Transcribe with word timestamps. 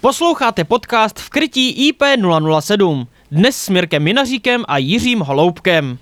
Posloucháte 0.00 0.64
podcast 0.64 1.18
v 1.18 1.30
krytí 1.30 1.92
IP007. 1.92 3.06
Dnes 3.30 3.56
s 3.56 3.68
Mirkem 3.68 4.02
Minaříkem 4.02 4.64
a 4.68 4.78
Jiřím 4.78 5.20
Holoubkem. 5.20 5.98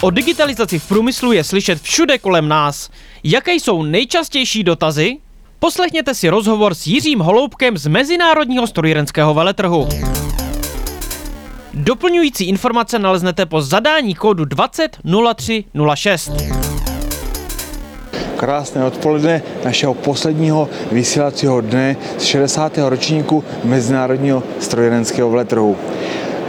O 0.00 0.10
digitalizaci 0.10 0.78
v 0.78 0.88
průmyslu 0.88 1.32
je 1.32 1.44
slyšet 1.44 1.82
všude 1.82 2.18
kolem 2.18 2.48
nás. 2.48 2.90
Jaké 3.24 3.54
jsou 3.54 3.82
nejčastější 3.82 4.64
dotazy? 4.64 5.18
Poslechněte 5.58 6.14
si 6.14 6.28
rozhovor 6.28 6.74
s 6.74 6.86
Jiřím 6.86 7.18
Holoubkem 7.18 7.78
z 7.78 7.86
Mezinárodního 7.86 8.66
strojírenského 8.66 9.34
veletrhu. 9.34 9.88
Doplňující 11.74 12.44
informace 12.44 12.98
naleznete 12.98 13.46
po 13.46 13.62
zadání 13.62 14.14
kódu 14.14 14.44
200306. 14.44 16.71
Krásné 18.42 18.84
odpoledne 18.84 19.42
našeho 19.64 19.94
posledního 19.94 20.68
vysílacího 20.92 21.60
dne 21.60 21.96
z 22.18 22.24
60. 22.24 22.78
ročníku 22.78 23.44
Mezinárodního 23.64 24.42
strojírenského 24.58 25.30
veletrhu. 25.30 25.76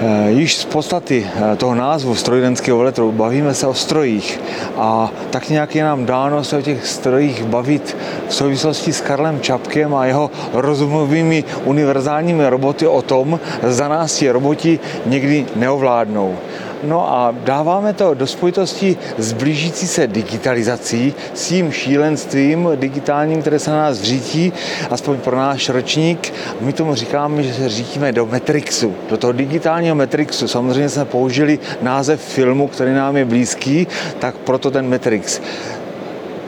Eh, 0.02 0.32
již 0.32 0.58
z 0.58 0.66
podstaty 0.66 1.26
eh, 1.26 1.56
toho 1.56 1.76
názvu 1.76 2.16
strojírenského 2.16 2.78
veletrhu 2.78 3.12
bavíme 3.12 3.54
se 3.54 3.68
o 3.68 3.74
strojích 3.74 4.42
a 4.78 5.12
tak 5.30 5.50
nějak 5.50 5.76
je 5.76 5.84
nám 5.84 6.06
dáno 6.06 6.44
se 6.44 6.58
o 6.58 6.62
těch 6.62 6.88
strojích 6.88 7.44
bavit 7.46 7.98
v 8.28 8.34
souvislosti 8.34 8.94
s 8.94 9.02
Karlem 9.02 9.42
Čapkem 9.42 9.96
a 9.96 10.06
jeho 10.06 10.32
rozumovými 10.54 11.44
univerzálními 11.66 12.50
roboty 12.50 12.88
o 12.88 13.02
tom, 13.02 13.40
za 13.64 13.88
nás 13.88 14.16
ti 14.16 14.32
roboti 14.32 14.80
někdy 15.06 15.46
neovládnou. 15.56 16.38
No 16.84 17.14
a 17.14 17.36
dáváme 17.44 17.94
to 17.94 18.14
do 18.14 18.28
spojitosti 18.28 18.98
s 19.18 19.34
blížící 19.34 19.88
se 19.88 20.08
digitalizací, 20.08 21.14
s 21.34 21.48
tím 21.48 21.72
šílenstvím 21.72 22.70
digitálním, 22.76 23.42
které 23.42 23.60
se 23.60 23.72
na 23.72 23.78
nás 23.78 24.02
řítí, 24.02 24.54
aspoň 24.90 25.18
pro 25.18 25.38
náš 25.38 25.70
ročník. 25.70 26.34
My 26.62 26.74
tomu 26.74 26.96
říkáme, 26.96 27.44
že 27.44 27.54
se 27.54 27.70
řítíme 27.70 28.12
do 28.12 28.26
Matrixu, 28.26 28.96
do 29.10 29.18
toho 29.18 29.34
digitálního 29.34 29.96
Matrixu. 29.96 30.48
Samozřejmě 30.48 30.90
jsme 30.90 31.06
použili 31.06 31.60
název 31.82 32.22
filmu, 32.22 32.68
který 32.68 32.94
nám 32.94 33.18
je 33.18 33.26
blízký, 33.26 33.88
tak 34.20 34.36
proto 34.36 34.72
ten 34.72 34.90
Matrix. 34.90 35.42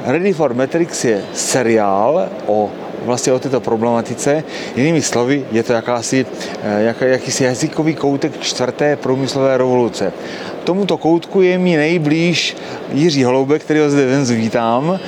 Ready 0.05 0.33
for 0.33 0.53
Matrix 0.53 1.05
je 1.05 1.23
seriál 1.33 2.29
o 2.45 2.69
vlastně 3.05 3.33
o 3.33 3.39
této 3.39 3.59
problematice. 3.59 4.43
Jinými 4.75 5.01
slovy, 5.01 5.45
je 5.51 5.63
to 5.63 5.73
jakási, 5.73 6.25
eh, 6.63 6.83
jak, 6.83 7.01
jakýsi 7.01 7.43
jazykový 7.43 7.95
koutek 7.95 8.39
čtvrté 8.39 8.95
průmyslové 8.95 9.57
revoluce. 9.57 10.13
Tomuto 10.63 10.97
koutku 10.97 11.41
je 11.41 11.57
mi 11.57 11.77
nejblíž 11.77 12.57
Jiří 12.93 13.23
Holoubek, 13.23 13.63
který 13.63 13.79
ho 13.79 13.89
zde 13.89 14.05
dnes 14.05 14.31
vítám 14.31 14.99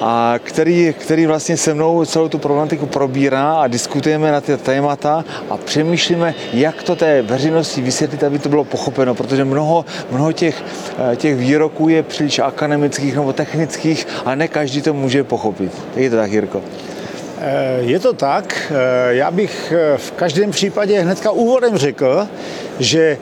a 0.00 0.34
který, 0.42 0.94
který 0.98 1.26
vlastně 1.26 1.56
se 1.56 1.74
mnou 1.74 2.04
celou 2.04 2.28
tu 2.28 2.38
problematiku 2.38 2.86
probírá 2.86 3.52
a 3.52 3.66
diskutujeme 3.66 4.32
na 4.32 4.40
ty 4.40 4.56
témata 4.56 5.24
a 5.50 5.56
přemýšlíme, 5.56 6.34
jak 6.52 6.82
to 6.82 6.96
té 6.96 7.22
veřejnosti 7.22 7.80
vysvětlit, 7.80 8.24
aby 8.24 8.38
to 8.38 8.48
bylo 8.48 8.64
pochopeno, 8.64 9.14
protože 9.14 9.44
mnoho, 9.44 9.84
mnoho 10.10 10.32
těch, 10.32 10.64
eh, 11.12 11.16
těch 11.16 11.36
výroků 11.36 11.88
je 11.88 12.02
příliš 12.02 12.38
akademických 12.38 13.14
nebo 13.14 13.32
technických 13.32 14.06
a 14.24 14.34
ne 14.34 14.48
každý 14.48 14.82
to 14.82 14.94
může 14.94 15.24
pochopit. 15.24 15.72
Je 15.96 16.10
to 16.10 16.16
tak, 16.16 16.32
Jirko? 16.32 16.62
Eh, 17.38 17.78
je 17.80 17.98
to 17.98 18.12
tak. 18.12 18.72
Eh, 18.72 19.14
já 19.14 19.30
bych 19.30 19.72
eh, 19.72 19.98
v 19.98 20.12
každém 20.12 20.50
případě 20.50 21.00
hnedka 21.00 21.30
úvodem 21.30 21.76
řekl, 21.76 22.28
že 22.78 23.18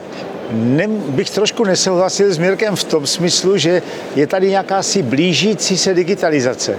ne, 0.51 0.89
bych 0.89 1.31
trošku 1.31 1.65
nesouhlasil 1.65 2.35
s 2.35 2.39
Mirkem 2.39 2.77
v 2.77 2.85
tom 2.85 3.07
smyslu, 3.07 3.57
že 3.57 3.83
je 4.17 4.27
tady 4.27 4.51
nějaká 4.51 4.83
si 4.83 5.03
blížící 5.03 5.79
se 5.79 5.95
digitalizace. 5.95 6.77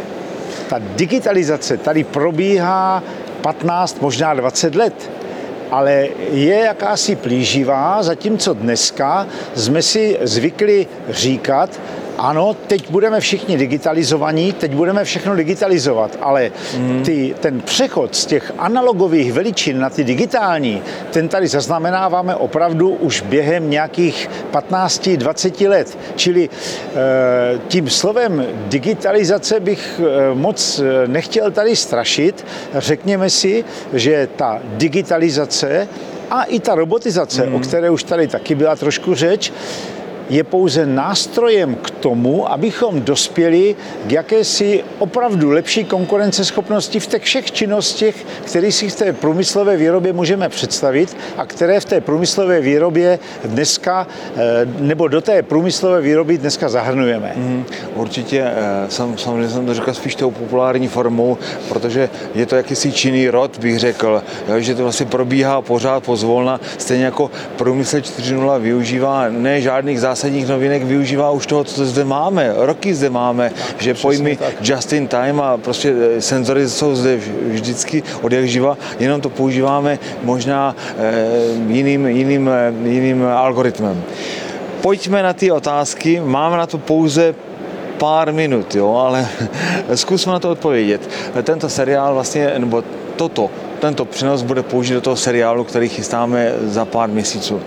Ta 0.69 0.81
digitalizace 0.95 1.77
tady 1.77 2.03
probíhá 2.03 3.03
15, 3.41 4.01
možná 4.01 4.33
20 4.33 4.75
let 4.75 5.11
ale 5.71 6.07
je 6.31 6.59
jakási 6.59 7.15
plíživá, 7.15 8.03
zatímco 8.03 8.53
dneska 8.53 9.27
jsme 9.55 9.81
si 9.81 10.17
zvykli 10.21 10.87
říkat, 11.09 11.79
ano, 12.17 12.55
teď 12.67 12.91
budeme 12.91 13.19
všichni 13.19 13.57
digitalizovaní, 13.57 14.53
teď 14.53 14.71
budeme 14.71 15.03
všechno 15.03 15.35
digitalizovat, 15.35 16.17
ale 16.21 16.51
mm. 16.77 17.03
ty, 17.03 17.35
ten 17.39 17.61
přechod 17.61 18.15
z 18.15 18.25
těch 18.25 18.53
analogových 18.57 19.33
veličin 19.33 19.79
na 19.79 19.89
ty 19.89 20.03
digitální, 20.03 20.81
ten 21.11 21.27
tady 21.27 21.47
zaznamenáváme 21.47 22.35
opravdu 22.35 22.89
už 22.89 23.21
během 23.21 23.69
nějakých 23.69 24.29
15-20 24.51 25.69
let. 25.69 25.97
Čili 26.15 26.49
e, 26.49 27.59
tím 27.67 27.89
slovem 27.89 28.45
digitalizace 28.67 29.59
bych 29.59 29.99
e, 29.99 30.35
moc 30.35 30.79
eh, 30.79 31.07
nechtěl 31.07 31.51
tady 31.51 31.75
strašit. 31.75 32.45
Řekněme 32.73 33.29
si, 33.29 33.65
že 33.93 34.27
ta 34.35 34.59
digitalizace 34.63 35.87
a 36.29 36.43
i 36.43 36.59
ta 36.59 36.75
robotizace, 36.75 37.45
mm. 37.45 37.55
o 37.55 37.59
které 37.59 37.89
už 37.89 38.03
tady 38.03 38.27
taky 38.27 38.55
byla 38.55 38.75
trošku 38.75 39.15
řeč, 39.15 39.53
je 40.29 40.43
pouze 40.43 40.85
nástrojem 40.85 41.75
k 41.75 41.89
tomu, 41.91 42.51
abychom 42.51 43.01
dospěli 43.01 43.75
k 44.07 44.11
jakési 44.11 44.83
opravdu 44.99 45.49
lepší 45.49 45.83
konkurenceschopnosti 45.83 46.99
v 46.99 47.07
těch 47.07 47.23
všech 47.23 47.51
činnostech, 47.51 48.25
které 48.45 48.71
si 48.71 48.89
v 48.89 48.95
té 48.95 49.13
průmyslové 49.13 49.77
výrobě 49.77 50.13
můžeme 50.13 50.49
představit 50.49 51.17
a 51.37 51.45
které 51.45 51.79
v 51.79 51.85
té 51.85 52.01
průmyslové 52.01 52.61
výrobě 52.61 53.19
dneska, 53.45 54.07
eh, 54.35 54.41
nebo 54.79 55.07
do 55.07 55.21
té 55.21 55.43
průmyslové 55.43 56.01
výroby 56.01 56.37
dneska 56.37 56.69
zahrnujeme. 56.69 57.33
Mm, 57.35 57.65
určitě, 57.95 58.41
eh, 58.41 58.89
sam, 58.89 59.17
samozřejmě 59.17 59.49
jsem 59.49 59.65
to 59.65 59.73
řekl 59.73 59.93
spíš 59.93 60.15
tou 60.15 60.31
populární 60.31 60.87
formou, 60.87 61.37
protože 61.69 62.09
je 62.35 62.45
to 62.45 62.55
jakýsi 62.55 62.91
činný 62.91 63.29
rod, 63.29 63.57
bych 63.59 63.79
řekl, 63.79 64.23
že 64.57 64.75
to 64.75 64.83
vlastně 64.83 65.05
probíhá 65.05 65.61
pořád 65.61 66.03
pozvolna, 66.03 66.59
stejně 66.77 67.05
jako 67.05 67.31
průmysl 67.55 67.97
4.0 67.97 68.59
využívá 68.59 69.29
ne 69.29 69.61
žádných 69.61 69.99
zásad 69.99 70.14
zásadních 70.15 70.47
novinek 70.47 70.83
využívá 70.83 71.31
už 71.31 71.45
toho, 71.45 71.63
co 71.63 71.85
zde 71.85 72.05
máme. 72.05 72.53
Roky 72.55 72.95
zde 72.95 73.09
máme, 73.09 73.51
že 73.77 73.93
pojmy 73.93 74.35
tak. 74.35 74.53
just 74.61 74.93
in 74.93 75.07
time 75.07 75.41
a 75.41 75.57
prostě 75.57 75.91
eh, 75.91 76.21
senzory 76.21 76.69
jsou 76.69 76.95
zde 76.95 77.19
vždycky 77.51 78.03
od 78.21 78.31
jak 78.31 78.47
živa, 78.47 78.77
jenom 78.99 79.21
to 79.21 79.29
používáme 79.29 79.99
možná 80.23 80.75
eh, 80.97 81.27
jiným, 81.67 82.07
jiným, 82.07 82.49
eh, 82.49 82.73
jiným 82.83 83.25
algoritmem. 83.25 84.03
Pojďme 84.81 85.23
na 85.23 85.33
ty 85.33 85.51
otázky. 85.51 86.21
Máme 86.23 86.57
na 86.57 86.65
to 86.65 86.77
pouze 86.77 87.35
pár 87.97 88.31
minut, 88.31 88.75
jo, 88.75 88.95
ale 88.95 89.27
zkusme 89.95 90.31
na 90.31 90.39
to 90.39 90.51
odpovědět. 90.51 91.09
Tento 91.43 91.69
seriál 91.69 92.13
vlastně, 92.13 92.53
nebo 92.57 92.83
toto, 93.15 93.49
tento 93.79 94.05
přenos 94.05 94.41
bude 94.41 94.63
použít 94.63 94.93
do 94.93 95.01
toho 95.01 95.15
seriálu, 95.15 95.63
který 95.63 95.89
chystáme 95.89 96.53
za 96.63 96.85
pár 96.85 97.09
měsíců. 97.09 97.61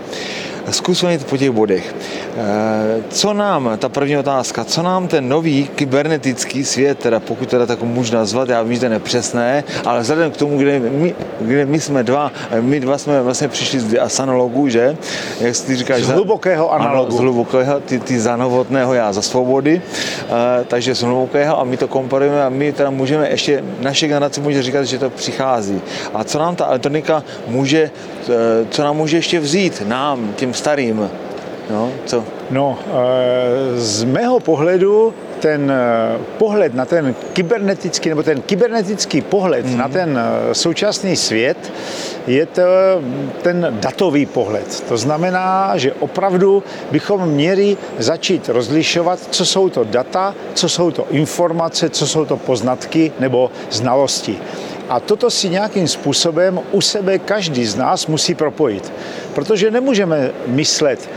Zkusme 0.71 1.19
po 1.19 1.37
těch 1.37 1.51
bodech. 1.51 1.95
Eh, 2.37 3.03
co 3.09 3.33
nám, 3.33 3.71
ta 3.79 3.89
první 3.89 4.17
otázka, 4.17 4.65
co 4.65 4.83
nám 4.83 5.09
ten 5.09 5.29
nový 5.29 5.69
kybernetický 5.75 6.65
svět, 6.65 6.99
teda 6.99 7.21
pokud 7.21 7.49
teda 7.49 7.67
tak 7.67 7.83
můžu 7.83 8.15
nazvat, 8.15 8.49
já 8.49 8.63
vím, 8.63 8.75
že 8.75 8.81
to 8.81 8.87
je 8.87 8.91
nepřesné, 8.91 9.65
ale 9.85 10.01
vzhledem 10.01 10.31
k 10.31 10.37
tomu, 10.37 10.59
kde 10.59 10.81
my, 10.81 11.15
kde 11.41 11.67
my 11.67 11.81
jsme 11.81 12.03
dva, 12.03 12.33
my 12.61 12.81
dva 12.81 12.99
jsme 12.99 13.23
vlastně 13.23 13.49
přišli 13.49 13.81
z 14.07 14.21
analogů, 14.21 14.69
že? 14.69 14.97
Jak 15.41 15.57
ty 15.67 15.77
říkáš? 15.77 16.03
Z 16.03 16.09
hlubokého 16.09 16.73
analogu. 16.73 17.09
Ano, 17.09 17.17
z 17.17 17.21
hlubokého, 17.21 17.81
ty, 17.81 17.99
ty 17.99 18.21
za 18.21 18.37
novotného, 18.37 18.95
já 18.95 19.13
za 19.13 19.23
svobody, 19.23 19.83
uh, 20.23 20.35
takže 20.67 20.95
z 20.95 21.03
hlubokého 21.03 21.61
a 21.61 21.65
my 21.65 21.77
to 21.77 21.89
komparujeme 21.89 22.45
a 22.45 22.49
my 22.49 22.73
teda 22.73 22.91
můžeme 22.91 23.31
ještě, 23.31 23.65
naše 23.81 24.09
generace 24.09 24.41
může 24.41 24.63
říkat, 24.63 24.85
že 24.85 24.99
to 24.99 25.11
přichází. 25.11 25.81
A 26.15 26.25
co 26.25 26.39
nám 26.39 26.57
ta 26.57 26.67
elektronika 26.67 27.23
může, 27.47 27.91
co 28.71 28.83
nám 28.83 28.97
může 28.97 29.17
ještě 29.17 29.41
vzít, 29.41 29.83
nám, 29.87 30.33
těm 30.37 30.55
starým? 30.59 31.07
No, 31.71 31.93
co? 32.07 32.25
No, 32.51 32.79
eh, 32.81 33.81
z 33.81 34.05
mého 34.05 34.41
pohledu 34.41 35.15
ten 35.41 35.71
eh, 35.71 36.19
pohled 36.39 36.75
na 36.75 36.85
ten 36.85 37.15
kybernetický, 37.33 38.09
nebo 38.09 38.23
ten 38.23 38.41
kybernetický 38.41 39.21
pohled 39.21 39.67
mm. 39.67 39.77
na 39.77 39.89
ten 39.89 40.19
eh, 40.19 40.55
současný 40.55 41.17
svět 41.17 41.73
je 42.27 42.47
to 42.47 42.63
ten 43.43 43.77
datový 43.81 44.27
pohled. 44.27 44.85
To 44.89 44.97
znamená, 44.97 45.77
že 45.77 45.93
opravdu 45.93 46.63
bychom 46.91 47.29
měli 47.29 47.77
začít 47.99 48.49
rozlišovat, 48.49 49.19
co 49.31 49.47
jsou 49.47 49.69
to 49.69 49.85
data, 49.85 50.35
co 50.55 50.69
jsou 50.69 50.91
to 50.91 51.07
informace, 51.11 51.91
co 51.91 52.07
jsou 52.07 52.25
to 52.25 52.37
poznatky 52.37 53.13
nebo 53.21 53.51
znalosti. 53.71 54.39
A 54.89 55.01
toto 55.01 55.31
si 55.31 55.49
nějakým 55.49 55.89
způsobem 55.89 56.61
u 56.73 56.81
sebe 56.81 57.19
každý 57.19 57.67
z 57.67 57.77
nás 57.77 58.07
musí 58.07 58.35
propojit. 58.35 58.93
Protože 59.35 59.71
nemůžeme 59.71 60.31
myslet 60.47 61.09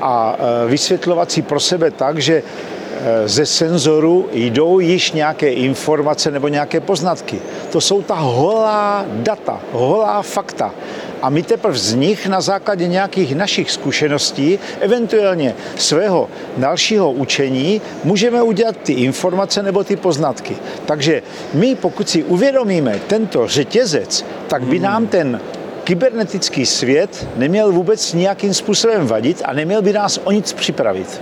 a 0.00 0.36
e, 0.38 0.68
vysvětlovat 0.68 1.32
si 1.32 1.42
pro 1.42 1.60
sebe 1.60 1.90
tak, 1.90 2.18
že 2.18 2.42
e, 2.42 3.28
ze 3.28 3.46
senzoru 3.46 4.28
jdou 4.32 4.80
již 4.80 5.12
nějaké 5.12 5.52
informace 5.52 6.30
nebo 6.30 6.48
nějaké 6.48 6.80
poznatky. 6.80 7.38
To 7.72 7.80
jsou 7.80 8.02
ta 8.02 8.14
holá 8.14 9.04
data, 9.08 9.60
holá 9.72 10.22
fakta. 10.22 10.74
A 11.22 11.30
my 11.30 11.42
teprve 11.42 11.78
z 11.78 11.94
nich 11.94 12.26
na 12.26 12.40
základě 12.40 12.88
nějakých 12.88 13.34
našich 13.34 13.70
zkušeností, 13.70 14.58
eventuálně 14.80 15.54
svého 15.76 16.28
dalšího 16.56 17.12
učení, 17.12 17.80
můžeme 18.04 18.42
udělat 18.42 18.76
ty 18.76 18.92
informace 18.92 19.62
nebo 19.62 19.84
ty 19.84 19.96
poznatky. 19.96 20.56
Takže 20.86 21.22
my, 21.54 21.74
pokud 21.74 22.08
si 22.08 22.24
uvědomíme 22.24 23.00
tento 23.06 23.48
řetězec, 23.48 24.24
tak 24.48 24.62
by 24.62 24.78
nám 24.78 25.06
ten 25.06 25.40
kybernetický 25.84 26.66
svět 26.66 27.26
neměl 27.36 27.72
vůbec 27.72 28.12
nějakým 28.12 28.54
způsobem 28.54 29.06
vadit 29.06 29.42
a 29.44 29.52
neměl 29.52 29.82
by 29.82 29.92
nás 29.92 30.20
o 30.24 30.32
nic 30.32 30.52
připravit. 30.52 31.20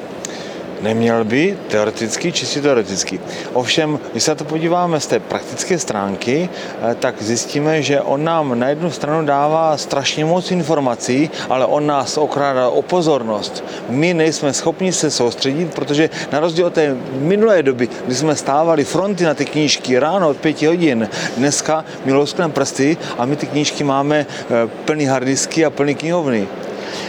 Neměl 0.84 1.24
by, 1.24 1.58
teoreticky, 1.68 2.32
čistě 2.32 2.60
teoreticky. 2.60 3.20
Ovšem, 3.52 3.98
když 4.12 4.24
se 4.24 4.30
na 4.30 4.34
to 4.34 4.44
podíváme 4.44 5.00
z 5.00 5.06
té 5.06 5.20
praktické 5.20 5.78
stránky, 5.78 6.48
eh, 6.48 6.94
tak 6.94 7.22
zjistíme, 7.22 7.82
že 7.82 8.00
on 8.00 8.24
nám 8.24 8.58
na 8.58 8.68
jednu 8.68 8.90
stranu 8.90 9.26
dává 9.26 9.76
strašně 9.76 10.24
moc 10.24 10.50
informací, 10.50 11.30
ale 11.48 11.66
on 11.66 11.86
nás 11.86 12.18
okrádá 12.18 12.68
o 12.68 12.82
pozornost. 12.82 13.64
My 13.88 14.14
nejsme 14.14 14.52
schopni 14.52 14.92
se 14.92 15.10
soustředit, 15.10 15.74
protože 15.74 16.10
na 16.32 16.40
rozdíl 16.40 16.66
od 16.66 16.74
té 16.74 16.96
minulé 17.12 17.62
doby, 17.62 17.88
kdy 18.06 18.14
jsme 18.14 18.36
stávali 18.36 18.84
fronty 18.84 19.24
na 19.24 19.34
ty 19.34 19.44
knížky 19.44 19.98
ráno 19.98 20.28
od 20.28 20.36
pěti 20.36 20.66
hodin, 20.66 21.08
dneska 21.36 21.84
louskneme 22.12 22.52
prsty 22.52 22.96
a 23.18 23.24
my 23.24 23.36
ty 23.36 23.46
knížky 23.46 23.84
máme 23.84 24.26
eh, 24.28 24.68
plný 24.84 25.04
hardisky 25.04 25.64
a 25.64 25.70
plný 25.70 25.94
knihovny. 25.94 26.48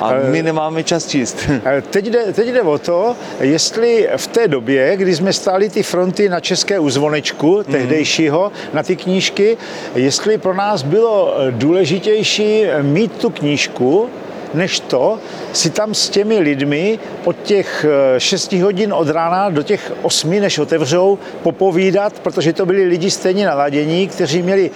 A 0.01 0.13
my 0.31 0.43
nemáme 0.43 0.83
čas 0.83 1.07
číst. 1.07 1.37
Eh, 1.65 1.81
Teď 1.89 2.05
jde, 2.05 2.33
teď 2.33 2.47
jde 2.47 2.61
o 2.61 2.77
to, 2.77 3.15
jestli 3.39 4.09
v 4.17 4.27
té 4.27 4.47
době, 4.47 4.97
kdy 4.97 5.15
jsme 5.15 5.33
stáli 5.33 5.69
ty 5.69 5.83
fronty 5.83 6.29
na 6.29 6.39
České 6.39 6.79
uzvonečku 6.79 7.63
tehdejšího, 7.71 8.51
na 8.73 8.83
ty 8.83 8.95
knížky, 8.95 9.57
jestli 9.95 10.37
pro 10.37 10.53
nás 10.53 10.83
bylo 10.83 11.35
eh, 11.37 11.51
důležitější 11.51 12.63
mít 12.81 13.11
tu 13.11 13.29
knížku, 13.29 14.09
než 14.53 14.79
to 14.79 15.19
si 15.53 15.69
tam 15.69 15.93
s 15.93 16.09
těmi 16.09 16.39
lidmi 16.39 16.99
od 17.23 17.35
těch 17.43 17.85
6 18.17 18.53
hodin 18.53 18.93
od 18.93 19.09
rána 19.09 19.49
do 19.49 19.63
těch 19.63 19.91
8, 20.01 20.29
než 20.39 20.59
otevřou, 20.59 21.17
popovídat, 21.43 22.13
protože 22.19 22.53
to 22.53 22.65
byli 22.65 22.83
lidi 22.83 23.11
stejně 23.11 23.45
naladění, 23.45 24.07
kteří 24.07 24.41
měli 24.41 24.71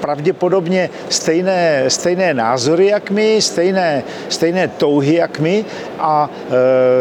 pravděpodobně 0.00 0.90
stejné, 1.08 1.84
stejné 1.88 2.34
názory 2.34 2.86
jak 2.86 3.10
my, 3.10 3.42
stejné, 3.42 4.02
stejné 4.28 4.68
touhy 4.68 5.14
jak 5.14 5.40
my 5.40 5.64
a 5.98 6.30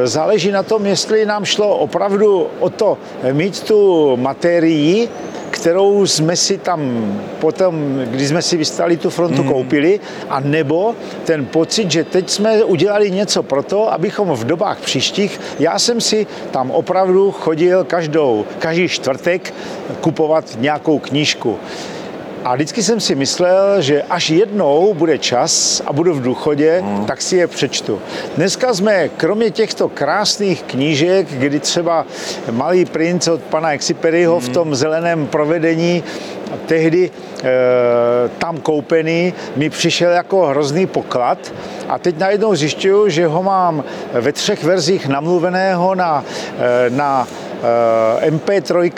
e, 0.04 0.08
záleží 0.08 0.52
na 0.52 0.64
tom, 0.64 0.86
jestli 0.86 1.26
nám 1.26 1.46
šlo 1.46 1.78
opravdu 1.78 2.48
o 2.60 2.70
to 2.70 2.98
mít 3.32 3.64
tu 3.64 4.12
materii, 4.18 5.10
kterou 5.54 6.06
jsme 6.06 6.36
si 6.36 6.58
tam 6.58 6.82
potom, 7.40 8.00
když 8.06 8.28
jsme 8.28 8.42
si 8.42 8.58
vystali 8.58 8.98
tu 8.98 9.10
frontu, 9.10 9.44
mm. 9.44 9.50
koupili, 9.50 10.00
a 10.30 10.40
nebo 10.40 10.96
ten 11.26 11.46
pocit, 11.46 11.92
že 11.92 12.04
teď 12.04 12.30
jsme 12.30 12.64
udělali 12.64 13.12
něco 13.12 13.44
pro 13.44 13.64
to, 13.64 13.94
abychom 13.94 14.30
v 14.30 14.44
dobách 14.44 14.80
příštích, 14.80 15.42
já 15.60 15.80
jsem 15.80 16.02
si 16.02 16.28
tam 16.52 16.72
opravdu 16.72 17.32
chodil 17.32 17.84
každou, 17.84 18.46
každý 18.60 18.88
čtvrtek 18.88 19.54
kupovat 20.02 20.58
nějakou 20.60 21.00
knížku. 21.00 21.58
A 22.44 22.56
vždycky 22.56 22.84
jsem 22.84 23.00
si 23.00 23.16
myslel, 23.16 23.82
že 23.82 24.04
až 24.10 24.30
jednou 24.30 24.94
bude 24.94 25.18
čas 25.18 25.82
a 25.86 25.94
budu 25.94 26.14
v 26.14 26.22
důchodě, 26.22 26.82
mm. 26.82 27.06
tak 27.06 27.22
si 27.22 27.38
je 27.38 27.48
přečtu. 27.48 28.02
Dneska 28.36 28.74
jsme, 28.74 29.10
kromě 29.10 29.52
těchto 29.52 29.90
krásných 29.90 30.64
knížek, 30.64 31.28
kdy 31.28 31.60
třeba 31.60 32.06
Malý 32.52 32.86
princ 32.86 33.28
od 33.28 33.42
pana 33.42 33.74
Exiperiho 33.74 34.36
mm. 34.36 34.42
v 34.42 34.50
tom 34.50 34.76
zeleném 34.76 35.28
provedení 35.28 36.04
tehdy 36.66 37.12
e, 37.44 37.50
tam 38.38 38.58
koupený 38.58 39.34
mi 39.56 39.70
přišel 39.70 40.12
jako 40.12 40.46
hrozný 40.46 40.88
poklad 40.88 41.54
a 41.90 42.00
teď 42.00 42.18
najednou 42.18 42.56
zjišťuju, 42.56 43.10
že 43.10 43.28
ho 43.28 43.44
mám 43.44 43.84
ve 44.14 44.32
třech 44.32 44.64
verzích 44.64 45.08
namluveného 45.08 45.96
na, 45.96 46.24
e, 46.60 46.90
na 46.90 47.28
MP3 48.30 48.92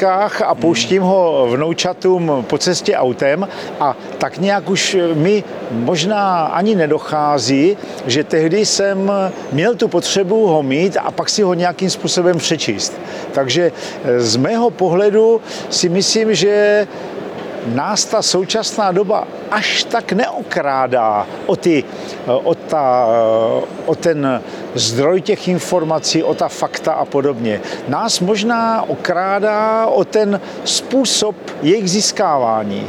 a 0.45 0.55
pouštím 0.55 1.03
ho 1.03 1.47
vnoučatům 1.51 2.45
po 2.47 2.57
cestě 2.57 2.95
autem 2.95 3.47
a 3.79 3.97
tak 4.17 4.37
nějak 4.37 4.69
už 4.69 4.97
mi 5.13 5.43
možná 5.71 6.45
ani 6.45 6.75
nedochází, 6.75 7.77
že 8.05 8.23
tehdy 8.23 8.65
jsem 8.65 9.11
měl 9.51 9.75
tu 9.75 9.87
potřebu 9.87 10.47
ho 10.47 10.63
mít 10.63 10.97
a 10.97 11.11
pak 11.11 11.29
si 11.29 11.41
ho 11.41 11.53
nějakým 11.53 11.89
způsobem 11.89 12.37
přečíst. 12.37 12.93
Takže 13.31 13.71
z 14.17 14.35
mého 14.35 14.69
pohledu 14.69 15.41
si 15.69 15.89
myslím, 15.89 16.35
že 16.35 16.87
nás 17.65 18.05
ta 18.05 18.21
současná 18.21 18.91
doba 18.91 19.27
až 19.51 19.83
tak 19.83 20.11
neokrádá 20.11 21.27
o, 21.45 21.55
ty, 21.55 21.83
o, 22.25 22.55
ta, 22.55 23.07
o 23.85 23.95
ten 23.95 24.41
zdroj 24.75 25.21
těch 25.21 25.47
informací, 25.47 26.23
o 26.23 26.33
ta 26.33 26.47
fakta 26.47 26.93
a 26.93 27.05
podobně. 27.05 27.61
Nás 27.87 28.19
možná 28.19 28.89
okrádá 28.89 29.85
o 29.85 30.05
ten 30.05 30.41
způsob 30.63 31.35
jejich 31.61 31.89
získávání. 31.89 32.87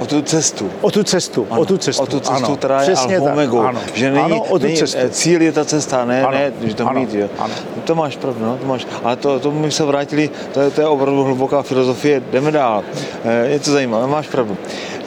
O 0.00 0.06
tu 0.06 0.22
cestu. 0.22 0.70
O 0.80 0.90
tu 0.90 1.04
cestu, 1.04 1.46
ano, 1.50 1.60
o 1.60 1.64
tu 1.64 1.76
cestu. 1.78 2.02
O 2.02 2.06
tu 2.06 2.20
cestu, 2.20 2.44
ano, 2.44 2.56
která 2.56 2.82
je 2.82 2.86
přesně 2.86 3.18
alfa. 3.18 3.68
Ano, 3.68 3.80
že 3.94 4.10
není, 4.10 4.24
ano, 4.24 4.42
o 4.42 4.58
tu 4.58 4.64
není, 4.64 4.76
cestu. 4.76 4.98
cíl 5.10 5.42
je 5.42 5.52
ta 5.52 5.64
cesta, 5.64 6.04
ne, 6.04 6.22
Ano, 6.22 6.38
ne 6.38 6.52
že 6.64 6.74
to 6.74 6.88
ano, 6.88 7.00
mít, 7.00 7.14
jo. 7.14 7.28
ano. 7.38 7.54
To 7.84 7.94
máš 7.94 8.16
pravdu, 8.16 8.44
no, 8.44 8.56
to 8.56 8.66
máš. 8.66 8.86
Ale 9.04 9.16
to, 9.16 9.40
to 9.40 9.50
my 9.50 9.70
se 9.70 9.84
vrátili, 9.84 10.30
to 10.52 10.60
je, 10.60 10.70
to 10.70 10.80
je 10.80 10.86
opravdu 10.86 11.24
hluboká 11.24 11.62
filozofie, 11.62 12.22
jdeme 12.32 12.50
dál. 12.50 12.84
E, 13.24 13.46
je 13.46 13.58
to 13.58 13.70
zajímavé, 13.72 14.06
máš 14.06 14.28
pravdu. 14.28 14.56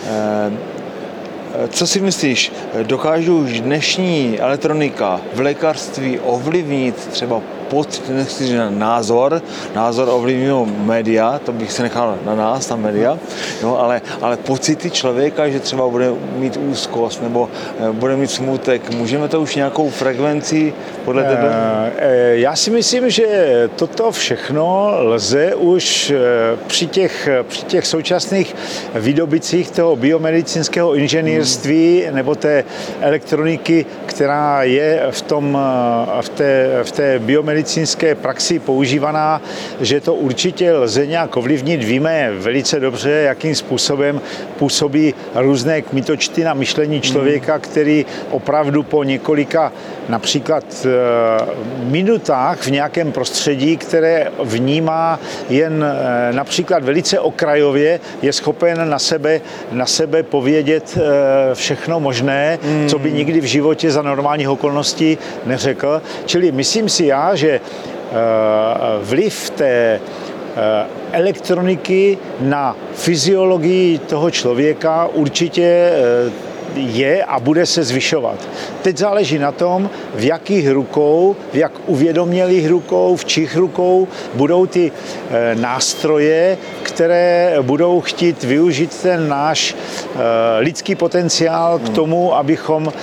E, 0.08 0.52
co 1.70 1.88
si 1.88 2.00
myslíš, 2.02 2.52
dokážu 2.84 3.38
už 3.38 3.62
dnešní 3.62 4.40
elektronika 4.40 5.22
v 5.34 5.40
lékařství 5.40 6.20
ovlivnit 6.20 6.96
třeba 6.96 7.42
pod, 7.70 8.02
nechci 8.10 8.48
říct 8.48 8.60
názor, 8.70 9.42
názor 9.76 10.10
ovlivňují 10.12 10.72
média, 10.78 11.40
to 11.46 11.52
bych 11.52 11.72
se 11.72 11.84
nechal 11.84 12.18
na 12.26 12.36
nás, 12.36 12.66
ta 12.66 12.76
média, 12.76 13.18
no, 13.64 13.80
ale, 13.80 14.02
ale 14.22 14.38
pocity 14.38 14.92
člověka, 14.92 15.50
že 15.50 15.60
třeba 15.60 15.90
bude 15.90 16.12
mít 16.36 16.58
úzkost 16.58 17.22
nebo 17.22 17.50
eh, 17.80 17.92
bude 17.92 18.16
mít 18.16 18.32
smutek, 18.32 18.90
můžeme 18.90 19.28
to 19.28 19.42
už 19.42 19.56
nějakou 19.56 19.90
frekvenci 19.90 20.74
podle 21.06 21.24
tebe? 21.24 21.50
Eh, 21.98 22.36
Já 22.36 22.56
si 22.56 22.72
myslím, 22.72 23.10
že 23.10 23.70
toto 23.76 24.12
všechno 24.12 24.92
lze 24.98 25.56
už 25.56 26.10
eh, 26.10 26.20
při 26.68 26.88
těch, 26.88 27.30
při 27.48 27.66
těch 27.66 27.88
současných 27.88 28.56
výdobicích 28.96 29.72
toho 29.72 29.96
biomedicínského 29.96 30.96
inženýrství 30.96 32.04
hmm. 32.06 32.16
nebo 32.16 32.36
té 32.36 32.64
elektroniky, 33.02 33.86
která 34.06 34.64
je 34.64 35.08
v, 35.12 35.22
tom, 35.22 35.58
v 36.22 36.30
té, 36.30 36.80
v 36.84 36.92
té 36.92 37.20
biomedicínské 37.20 37.53
praxi 38.22 38.60
používaná, 38.60 39.42
že 39.82 40.02
to 40.02 40.14
určitě 40.14 40.74
lze 40.74 41.08
nějak 41.08 41.38
ovlivnit. 41.38 41.84
Víme 41.84 42.32
velice 42.38 42.80
dobře, 42.80 43.12
jakým 43.12 43.56
způsobem 43.56 44.22
působí 44.58 45.14
různé 45.36 45.82
kmitočty 45.82 46.44
na 46.44 46.54
myšlení 46.54 47.02
člověka, 47.02 47.60
který 47.60 48.06
opravdu 48.32 48.84
po 48.84 49.04
několika 49.04 49.72
například 50.10 50.86
minutách 51.84 52.62
v 52.62 52.72
nějakém 52.72 53.12
prostředí, 53.12 53.78
které 53.78 54.32
vnímá 54.44 55.20
jen 55.50 55.86
například 56.32 56.84
velice 56.84 57.20
okrajově, 57.20 58.00
je 58.22 58.34
schopen 58.34 58.90
na 58.90 59.00
sebe, 59.00 59.42
na 59.72 59.86
sebe 59.86 60.24
povědět 60.24 60.98
všechno 61.54 62.00
možné, 62.00 62.60
co 62.88 63.00
by 63.00 63.12
nikdy 63.12 63.42
v 63.42 63.46
životě 63.46 63.92
za 63.92 64.02
normálních 64.02 64.50
okolností 64.50 65.18
neřekl. 65.46 66.02
Čili 66.26 66.52
myslím 66.52 66.90
si 66.90 67.06
já, 67.06 67.36
že 67.36 67.43
vliv 69.02 69.50
té 69.50 70.00
elektroniky 71.12 72.18
na 72.40 72.76
fyziologii 72.94 73.98
toho 73.98 74.32
člověka 74.32 75.10
určitě 75.14 75.92
je 76.76 77.24
a 77.24 77.40
bude 77.40 77.66
se 77.66 77.84
zvyšovat. 77.84 78.36
Teď 78.82 78.98
záleží 78.98 79.40
na 79.40 79.52
tom, 79.52 79.90
v 80.16 80.24
jakých 80.24 80.72
rukou, 80.72 81.36
v 81.54 81.56
jak 81.56 81.72
uvědomělých 81.88 82.70
rukou, 82.70 83.16
v 83.16 83.26
čích 83.26 83.58
rukou 83.58 84.08
budou 84.34 84.66
ty 84.66 84.92
nástroje, 85.54 86.58
které 86.84 87.56
budou 87.62 88.02
chtít 88.02 88.44
využít 88.44 89.02
ten 89.02 89.28
náš 89.28 89.76
lidský 90.60 90.96
potenciál 90.96 91.80
k 91.80 91.90
tomu, 91.90 92.36
abychom 92.36 92.94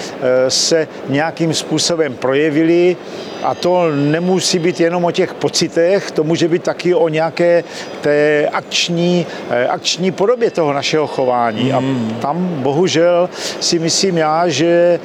se 0.48 0.88
nějakým 1.08 1.54
způsobem 1.54 2.14
projevili, 2.14 2.96
a 3.42 3.54
to 3.54 3.90
nemusí 3.90 4.58
být 4.58 4.80
jenom 4.80 5.04
o 5.04 5.10
těch 5.10 5.34
pocitech, 5.34 6.10
to 6.10 6.24
může 6.24 6.48
být 6.48 6.62
taky 6.62 6.94
o 6.94 7.08
nějaké 7.08 7.64
té 8.00 8.48
akční, 8.52 9.26
akční 9.68 10.10
podobě 10.10 10.50
toho 10.50 10.72
našeho 10.72 11.06
chování. 11.06 11.72
A 11.72 11.82
tam 12.20 12.48
bohužel 12.62 13.30
si 13.60 13.78
myslím 13.78 14.18
já, 14.18 14.48
že 14.48 15.00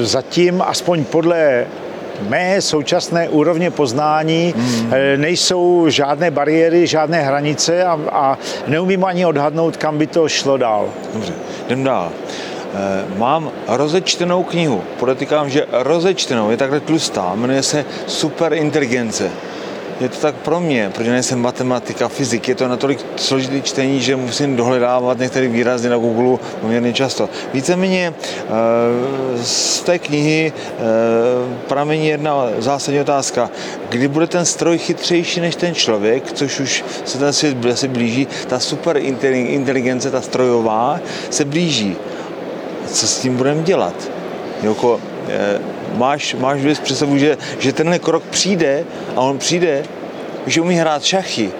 zatím, 0.00 0.62
aspoň 0.62 1.04
podle 1.04 1.66
mé 2.28 2.62
současné 2.62 3.28
úrovně 3.28 3.70
poznání 3.70 4.54
mm. 4.56 4.92
nejsou 5.16 5.88
žádné 5.88 6.30
bariéry, 6.30 6.86
žádné 6.86 7.22
hranice 7.22 7.84
a, 7.84 7.98
a 8.12 8.38
neumím 8.66 9.04
ani 9.04 9.26
odhadnout, 9.26 9.76
kam 9.76 9.98
by 9.98 10.06
to 10.06 10.28
šlo 10.28 10.56
dál. 10.56 10.88
Dobře, 11.14 11.32
jdem 11.66 11.84
dál. 11.84 12.12
Eh, 12.74 13.18
Mám 13.18 13.50
rozečtenou 13.68 14.42
knihu, 14.42 14.84
podotýkám, 14.98 15.50
že 15.50 15.66
rozečtenou, 15.72 16.50
je 16.50 16.56
takhle 16.56 16.80
tlustá, 16.80 17.34
jmenuje 17.34 17.62
se 17.62 17.84
Superinteligence. 18.06 19.30
Je 20.00 20.08
to 20.08 20.16
tak 20.16 20.34
pro 20.34 20.60
mě, 20.60 20.90
protože 20.94 21.10
nejsem 21.10 21.40
matematika, 21.40 22.08
fyzik, 22.08 22.48
je 22.48 22.54
to 22.54 22.68
natolik 22.68 23.06
složitý 23.16 23.62
čtení, 23.62 24.00
že 24.00 24.16
musím 24.16 24.56
dohledávat 24.56 25.18
některé 25.18 25.48
výrazy 25.48 25.88
na 25.88 25.96
Google 25.96 26.38
poměrně 26.60 26.92
často. 26.92 27.28
Víceméně 27.54 28.14
eh, 28.28 28.48
z 29.42 29.80
té 29.80 29.98
knihy 29.98 30.52
eh, 30.56 30.82
pramení 31.68 32.08
jedna 32.08 32.46
zásadní 32.58 33.00
otázka. 33.00 33.50
Kdy 33.88 34.08
bude 34.08 34.26
ten 34.26 34.44
stroj 34.44 34.78
chytřejší 34.78 35.40
než 35.40 35.56
ten 35.56 35.74
člověk, 35.74 36.32
což 36.32 36.60
už 36.60 36.84
se 37.04 37.18
ten 37.18 37.32
svět 37.32 37.66
asi 37.66 37.88
blíží, 37.88 38.28
ta 38.46 38.58
super 38.58 38.96
inteligence, 39.34 40.10
ta 40.10 40.20
strojová, 40.20 41.00
se 41.30 41.44
blíží. 41.44 41.96
Co 42.92 43.06
s 43.06 43.18
tím 43.18 43.36
budeme 43.36 43.62
dělat? 43.62 43.94
Jako, 44.62 45.00
eh, 45.28 45.58
máš, 45.94 46.34
máš 46.34 46.60
vůbec 46.60 46.80
představu, 46.80 47.18
že, 47.18 47.38
že 47.58 47.72
tenhle 47.72 47.98
krok 47.98 48.22
přijde 48.22 48.84
a 49.16 49.20
on 49.20 49.38
přijde, 49.38 49.82
že 50.46 50.60
umí 50.60 50.74
hrát 50.74 51.04
šachy, 51.04 51.50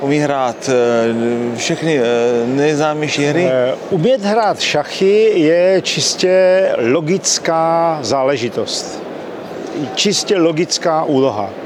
umí 0.00 0.18
hrát 0.18 0.70
eh, 0.70 1.56
všechny 1.56 1.98
eh, 1.98 2.02
nejznámější 2.46 3.24
hry. 3.24 3.48
Umět 3.90 4.22
hrát 4.22 4.60
šachy 4.60 5.32
je 5.36 5.80
čistě 5.82 6.68
logická 6.76 7.98
záležitost. 8.02 9.02
Čistě 9.94 10.38
logická 10.38 11.04
úloha. 11.04 11.63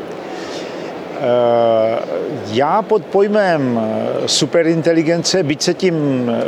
Eh, 1.21 1.99
Já 2.53 2.83
pod 2.83 3.05
pojmem 3.05 3.81
superinteligence, 4.27 5.43
byť 5.43 5.63
se 5.63 5.75
tím 5.75 5.95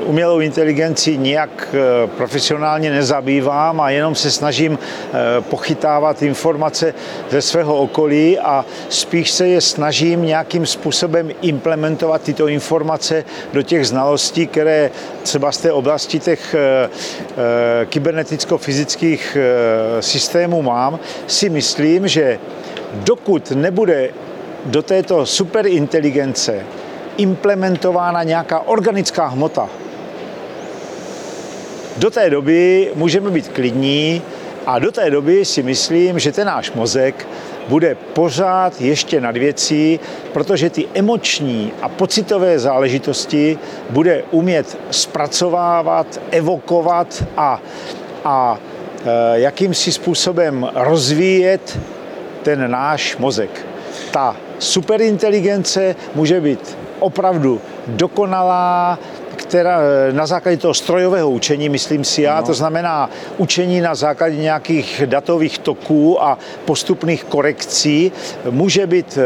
umělou 0.05 0.41
inteligencí 0.41 1.19
nijak 1.19 1.69
eh, 1.75 2.07
profesionálně 2.07 2.91
nezabývám 2.91 3.81
a 3.81 3.91
jenom 3.91 4.15
se 4.15 4.31
snažím 4.31 4.79
eh, 4.79 5.41
pochytávat 5.41 6.23
informace 6.23 6.95
ze 7.31 7.43
svého 7.43 7.77
okolí 7.77 8.39
a 8.39 8.65
spíš 8.89 9.31
se 9.31 9.49
je 9.49 9.61
snažím 9.61 10.23
nějakým 10.23 10.67
způsobem 10.67 11.31
implementovat 11.43 12.23
tyto 12.23 12.49
informace 12.49 13.25
do 13.53 13.63
těch 13.63 13.87
znalostí, 13.87 14.47
které 14.47 14.91
třeba 15.23 15.53
z 15.53 15.59
té 15.59 15.73
oblasti 15.73 16.19
těch 16.19 16.55
eh, 16.55 16.91
eh, 16.91 17.87
kyberneticko-fyzických 17.87 19.37
eh, 19.37 20.03
systémů 20.03 20.63
mám, 20.63 20.99
si 21.27 21.51
myslím, 21.51 22.09
že 22.09 22.39
dokud 22.93 23.51
nebude 23.51 24.11
do 24.65 24.83
této 24.83 25.27
superinteligence 25.27 26.67
implementována 27.17 28.23
nějaká 28.23 28.61
organická 28.61 29.27
hmota, 29.27 29.69
do 31.97 32.11
té 32.11 32.31
doby 32.31 32.91
můžeme 32.95 33.31
být 33.31 33.49
klidní 33.49 34.23
a 34.67 34.79
do 34.79 34.93
té 34.93 35.11
doby 35.11 35.45
si 35.45 35.63
myslím, 35.63 36.19
že 36.19 36.33
ten 36.33 36.47
náš 36.47 36.73
mozek 36.73 37.27
bude 37.69 37.95
pořád 37.95 38.81
ještě 38.81 39.21
nad 39.21 39.37
věcí, 39.37 40.01
protože 40.33 40.71
ty 40.71 40.89
emoční 40.95 41.73
a 41.83 41.89
pocitové 41.89 42.59
záležitosti 42.59 43.59
bude 43.91 44.23
umět 44.31 44.79
zpracovávat, 44.91 46.21
evokovat 46.31 47.25
a, 47.37 47.61
a 48.25 48.59
e, 49.05 49.41
jakýmsi 49.41 49.93
způsobem 49.93 50.69
rozvíjet 50.75 51.79
ten 52.43 52.71
náš 52.71 53.17
mozek. 53.17 53.67
Ta 54.11 54.37
superinteligence 54.61 55.97
může 56.15 56.41
být 56.41 56.79
opravdu 57.01 57.61
dokonalá, 57.87 58.99
která 59.37 59.81
na 60.13 60.27
základě 60.27 60.57
toho 60.57 60.75
strojového 60.75 61.31
učení, 61.31 61.69
myslím 61.69 62.05
si 62.05 62.23
já, 62.23 62.41
no. 62.41 62.47
to 62.47 62.55
znamená 62.55 63.11
učení 63.39 63.81
na 63.81 63.95
základě 63.95 64.37
nějakých 64.37 65.03
datových 65.07 65.59
toků 65.59 66.23
a 66.23 66.39
postupných 66.65 67.25
korekcí, 67.25 68.13
může 68.51 68.87
být 68.87 69.19
e, 69.19 69.25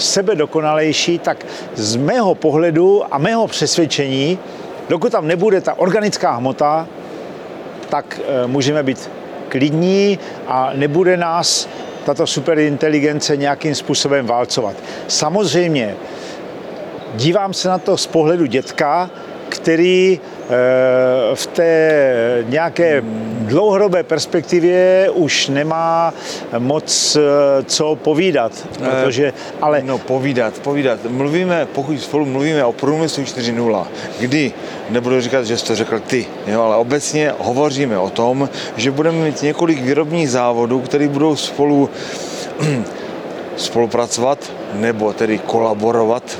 sebedokonalejší, 0.00 1.18
tak 1.18 1.46
z 1.74 1.96
mého 1.96 2.34
pohledu 2.34 3.02
a 3.14 3.18
mého 3.18 3.46
přesvědčení, 3.46 4.38
dokud 4.88 5.12
tam 5.12 5.26
nebude 5.26 5.60
ta 5.60 5.78
organická 5.78 6.32
hmota, 6.32 6.86
tak 7.88 8.20
e, 8.20 8.46
můžeme 8.46 8.82
být 8.82 9.10
klidní 9.48 10.18
a 10.46 10.70
nebude 10.74 11.16
nás 11.16 11.68
tato 12.04 12.26
superinteligence 12.26 13.36
nějakým 13.36 13.74
způsobem 13.74 14.26
válcovat. 14.26 14.76
Samozřejmě 15.08 15.96
dívám 17.14 17.54
se 17.54 17.68
na 17.68 17.78
to 17.78 17.96
z 17.96 18.06
pohledu 18.06 18.46
dětka, 18.46 19.10
který 19.48 20.20
v 21.34 21.46
té 21.46 22.44
nějaké 22.48 23.02
dlouhodobé 23.40 24.02
perspektivě 24.02 25.10
už 25.12 25.48
nemá 25.48 26.14
moc 26.58 27.16
co 27.64 27.96
povídat, 27.96 28.52
protože, 28.78 29.32
ale... 29.60 29.82
No 29.82 29.98
povídat, 29.98 30.58
povídat. 30.58 31.00
Mluvíme, 31.08 31.66
pokud 31.72 32.00
spolu 32.00 32.26
mluvíme 32.26 32.64
o 32.64 32.72
průmyslu 32.72 33.22
4.0, 33.22 33.86
kdy, 34.20 34.52
nebudu 34.90 35.20
říkat, 35.20 35.44
že 35.44 35.58
jsi 35.58 35.66
to 35.66 35.76
řekl 35.76 36.00
ty, 36.00 36.26
jo, 36.46 36.62
ale 36.62 36.76
obecně 36.76 37.32
hovoříme 37.38 37.98
o 37.98 38.10
tom, 38.10 38.48
že 38.76 38.90
budeme 38.90 39.18
mít 39.18 39.42
několik 39.42 39.82
výrobních 39.82 40.30
závodů, 40.30 40.80
které 40.80 41.08
budou 41.08 41.36
spolu 41.36 41.90
spolupracovat 43.60 44.52
nebo 44.74 45.12
tedy 45.12 45.38
kolaborovat. 45.38 46.38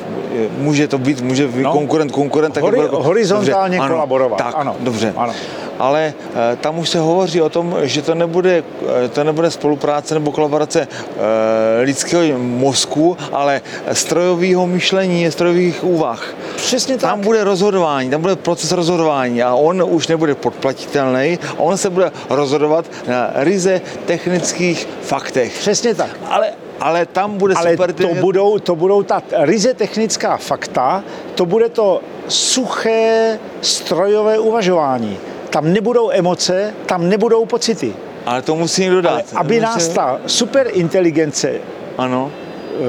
Může 0.59 0.89
to 0.89 0.99
být, 0.99 1.21
může 1.21 1.49
být 1.49 1.63
no, 1.63 1.73
konkurent, 1.73 2.13
konkurent. 2.13 2.57
Hori, 2.57 2.81
tak 2.81 2.91
horizontálně 2.91 3.77
dobře, 3.79 3.93
kolaborovat. 3.93 4.41
Ano, 4.41 4.51
tak, 4.51 4.61
ano, 4.61 4.77
dobře. 4.81 5.15
Ano. 5.17 5.33
Ale 5.79 6.13
e, 6.53 6.57
tam 6.57 6.79
už 6.79 6.89
se 6.89 6.99
hovoří 6.99 7.43
o 7.43 7.49
tom, 7.49 7.77
že 7.83 8.03
to 8.03 8.15
nebude, 8.15 8.65
to 9.13 9.25
nebude 9.25 9.51
spolupráce 9.51 10.15
nebo 10.15 10.33
kolaborace 10.33 10.81
e, 10.81 11.83
lidského 11.83 12.39
mozku, 12.39 13.17
ale 13.33 13.61
strojového 13.93 14.67
myšlení, 14.67 15.31
strojových 15.31 15.85
úvah. 15.85 16.35
Přesně 16.57 16.95
tak. 16.95 17.11
Tam 17.11 17.21
bude 17.21 17.45
rozhodování, 17.45 18.11
tam 18.11 18.21
bude 18.21 18.37
proces 18.37 18.73
rozhodování 18.73 19.43
a 19.43 19.55
on 19.55 19.83
už 19.89 20.09
nebude 20.09 20.35
podplatitelný, 20.35 21.39
on 21.57 21.77
se 21.77 21.91
bude 21.91 22.13
rozhodovat 22.31 22.85
na 23.09 23.31
ryze 23.35 23.81
technických 24.07 24.89
faktech. 25.03 25.59
Přesně 25.59 25.95
tak. 25.95 26.11
Ale 26.31 26.47
ale 26.81 27.07
tam 27.07 27.39
bude 27.39 27.55
ale 27.55 27.71
super... 27.71 27.93
to 27.93 28.15
budou, 28.15 28.59
to 28.59 28.77
budou 28.77 29.03
ta 29.03 29.23
ryze 29.33 29.75
technická 29.75 30.37
fakta, 30.37 31.05
to 31.35 31.47
bude 31.47 31.69
to 31.69 32.01
suché 32.29 33.39
strojové 33.63 34.39
uvažování. 34.39 35.19
Tam 35.51 35.73
nebudou 35.73 36.11
emoce, 36.11 36.75
tam 36.87 37.09
nebudou 37.09 37.47
pocity. 37.47 37.95
Ale 38.27 38.43
to 38.43 38.57
musí 38.57 38.83
někdo 38.83 39.03
dát. 39.03 39.13
Ale 39.13 39.25
aby 39.35 39.55
musí... 39.55 39.63
nás 39.63 39.89
ta 39.89 40.21
superinteligence 40.27 41.53
ano. 41.99 42.31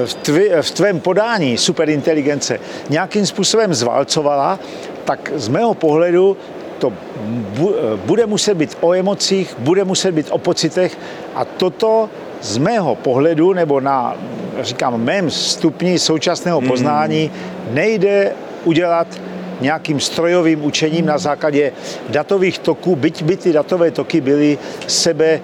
V, 0.06 0.14
tvi, 0.14 0.50
v 0.60 0.70
tvém 0.70 1.00
podání 1.00 1.58
superinteligence 1.58 2.60
nějakým 2.88 3.26
způsobem 3.26 3.74
zválcovala, 3.74 4.58
tak 5.04 5.32
z 5.34 5.48
mého 5.48 5.74
pohledu 5.74 6.36
to 6.78 6.92
bude 8.06 8.26
muset 8.26 8.54
být 8.54 8.78
o 8.80 8.94
emocích, 8.94 9.54
bude 9.58 9.84
muset 9.84 10.12
být 10.12 10.26
o 10.30 10.38
pocitech 10.38 10.98
a 11.34 11.44
toto 11.44 12.08
z 12.42 12.58
mého 12.58 12.94
pohledu, 12.94 13.52
nebo 13.52 13.80
na, 13.80 14.16
říkám, 14.60 15.04
mém 15.04 15.30
stupni 15.30 15.98
současného 15.98 16.60
poznání, 16.60 17.30
nejde 17.70 18.32
udělat 18.64 19.06
nějakým 19.60 20.00
strojovým 20.00 20.64
učením 20.64 21.06
na 21.06 21.18
základě 21.18 21.72
datových 22.08 22.58
toků, 22.58 22.96
byť 22.96 23.22
by 23.22 23.36
ty 23.36 23.52
datové 23.52 23.90
toky 23.90 24.20
byly 24.20 24.58
sebe 24.86 25.40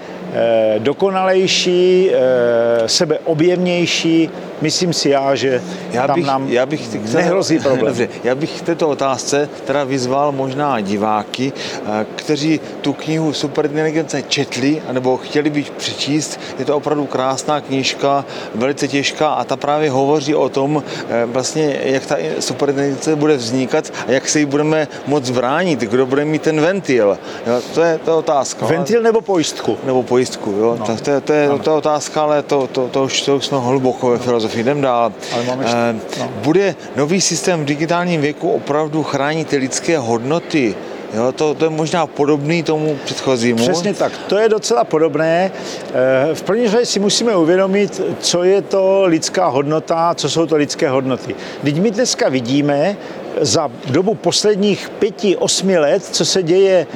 dokonalejší, 0.79 2.11
eh, 2.11 2.89
sebe 2.89 3.19
objemnější, 3.25 4.31
myslím 4.61 4.93
si 4.93 5.09
já, 5.11 5.35
že 5.35 5.63
já 5.93 6.07
tam 6.07 6.15
bych, 6.15 6.27
nám 6.27 6.49
já 6.49 6.67
bych 6.67 6.89
této, 6.89 7.17
nehrozí 7.17 7.59
problém. 7.63 7.87
Dobře, 7.87 8.09
já 8.25 8.35
bych 8.35 8.61
k 8.61 8.65
této 8.65 8.89
otázce 8.89 9.49
teda 9.65 9.85
vyzval 9.85 10.33
možná 10.33 10.81
diváky, 10.81 11.53
eh, 11.53 12.07
kteří 12.17 12.61
tu 12.81 12.93
knihu 12.93 13.33
Superinteligence 13.33 14.23
četli, 14.23 14.83
nebo 14.93 15.17
chtěli 15.17 15.51
být 15.51 15.71
přečíst. 15.71 16.41
Je 16.59 16.65
to 16.65 16.77
opravdu 16.77 17.07
krásná 17.07 17.61
knížka, 17.61 18.25
velice 18.55 18.89
těžká 18.89 19.29
a 19.29 19.45
ta 19.45 19.57
právě 19.57 19.91
hovoří 19.91 20.35
o 20.35 20.49
tom, 20.49 20.83
eh, 21.09 21.27
vlastně, 21.27 21.79
jak 21.83 22.07
ta 22.07 22.17
superinteligence 22.41 23.17
bude 23.17 23.37
vznikat 23.37 23.93
a 24.07 24.11
jak 24.11 24.29
se 24.29 24.39
jí 24.41 24.45
budeme 24.45 24.89
moc 25.07 25.31
bránit, 25.31 25.81
kdo 25.81 26.07
bude 26.07 26.25
mít 26.25 26.43
ten 26.43 26.61
ventil. 26.61 27.19
Jo, 27.47 27.61
to, 27.75 27.83
je, 27.83 28.01
je 28.07 28.13
otázka. 28.13 28.67
Ventil 28.67 29.03
nebo 29.03 29.21
pojistku? 29.21 29.79
Nebo 29.85 30.03
pojistku, 30.03 30.18
jo. 30.47 30.77
No. 30.79 30.87
To, 30.87 30.97
to, 30.97 31.11
je, 31.11 31.21
to, 31.21 31.33
je, 31.33 31.49
to 31.49 31.71
je 31.71 31.77
otázka, 31.77 32.23
ale 32.23 32.43
to, 32.43 32.67
to, 32.67 32.89
to, 32.89 33.05
už, 33.05 33.23
to 33.23 33.37
už 33.37 33.47
jsme 33.47 33.59
hluboko 33.59 34.11
ve 34.11 34.19
filozofii 34.19 34.61
jdem 34.61 34.81
dál. 34.81 35.13
Ale 35.35 35.45
máme 35.45 35.65
ještě, 35.65 35.95
no. 36.19 36.31
Bude 36.43 36.75
nový 36.97 37.21
systém 37.21 37.61
v 37.61 37.65
digitálním 37.65 38.21
věku 38.21 38.51
opravdu 38.51 39.03
chránit 39.03 39.49
ty 39.49 39.57
lidské 39.57 39.99
hodnoty? 39.99 40.75
Jo, 41.15 41.33
to, 41.33 41.55
to 41.55 41.65
je 41.65 41.71
možná 41.71 42.07
podobný 42.07 42.63
tomu 42.63 42.99
předchozímu. 43.05 43.59
Přesně 43.59 43.95
tak, 43.95 44.13
to 44.27 44.39
je 44.39 44.49
docela 44.49 44.85
podobné. 44.85 45.51
Eh, 45.51 46.35
v 46.35 46.43
první 46.43 46.69
řadě 46.69 46.87
si 46.87 47.01
musíme 47.01 47.37
uvědomit, 47.37 48.01
co 48.21 48.45
je 48.45 48.63
to 48.63 49.03
lidská 49.07 49.47
hodnota, 49.47 50.15
co 50.15 50.31
jsou 50.31 50.47
to 50.47 50.57
lidské 50.57 50.89
hodnoty. 50.89 51.35
Teď 51.63 51.81
my 51.81 51.91
dneska 51.91 52.29
vidíme, 52.29 52.97
za 53.41 53.71
dobu 53.91 54.15
posledních 54.15 54.89
pěti, 54.99 55.37
osmi 55.37 55.79
let, 55.79 56.05
co 56.05 56.25
se 56.25 56.43
děje 56.43 56.87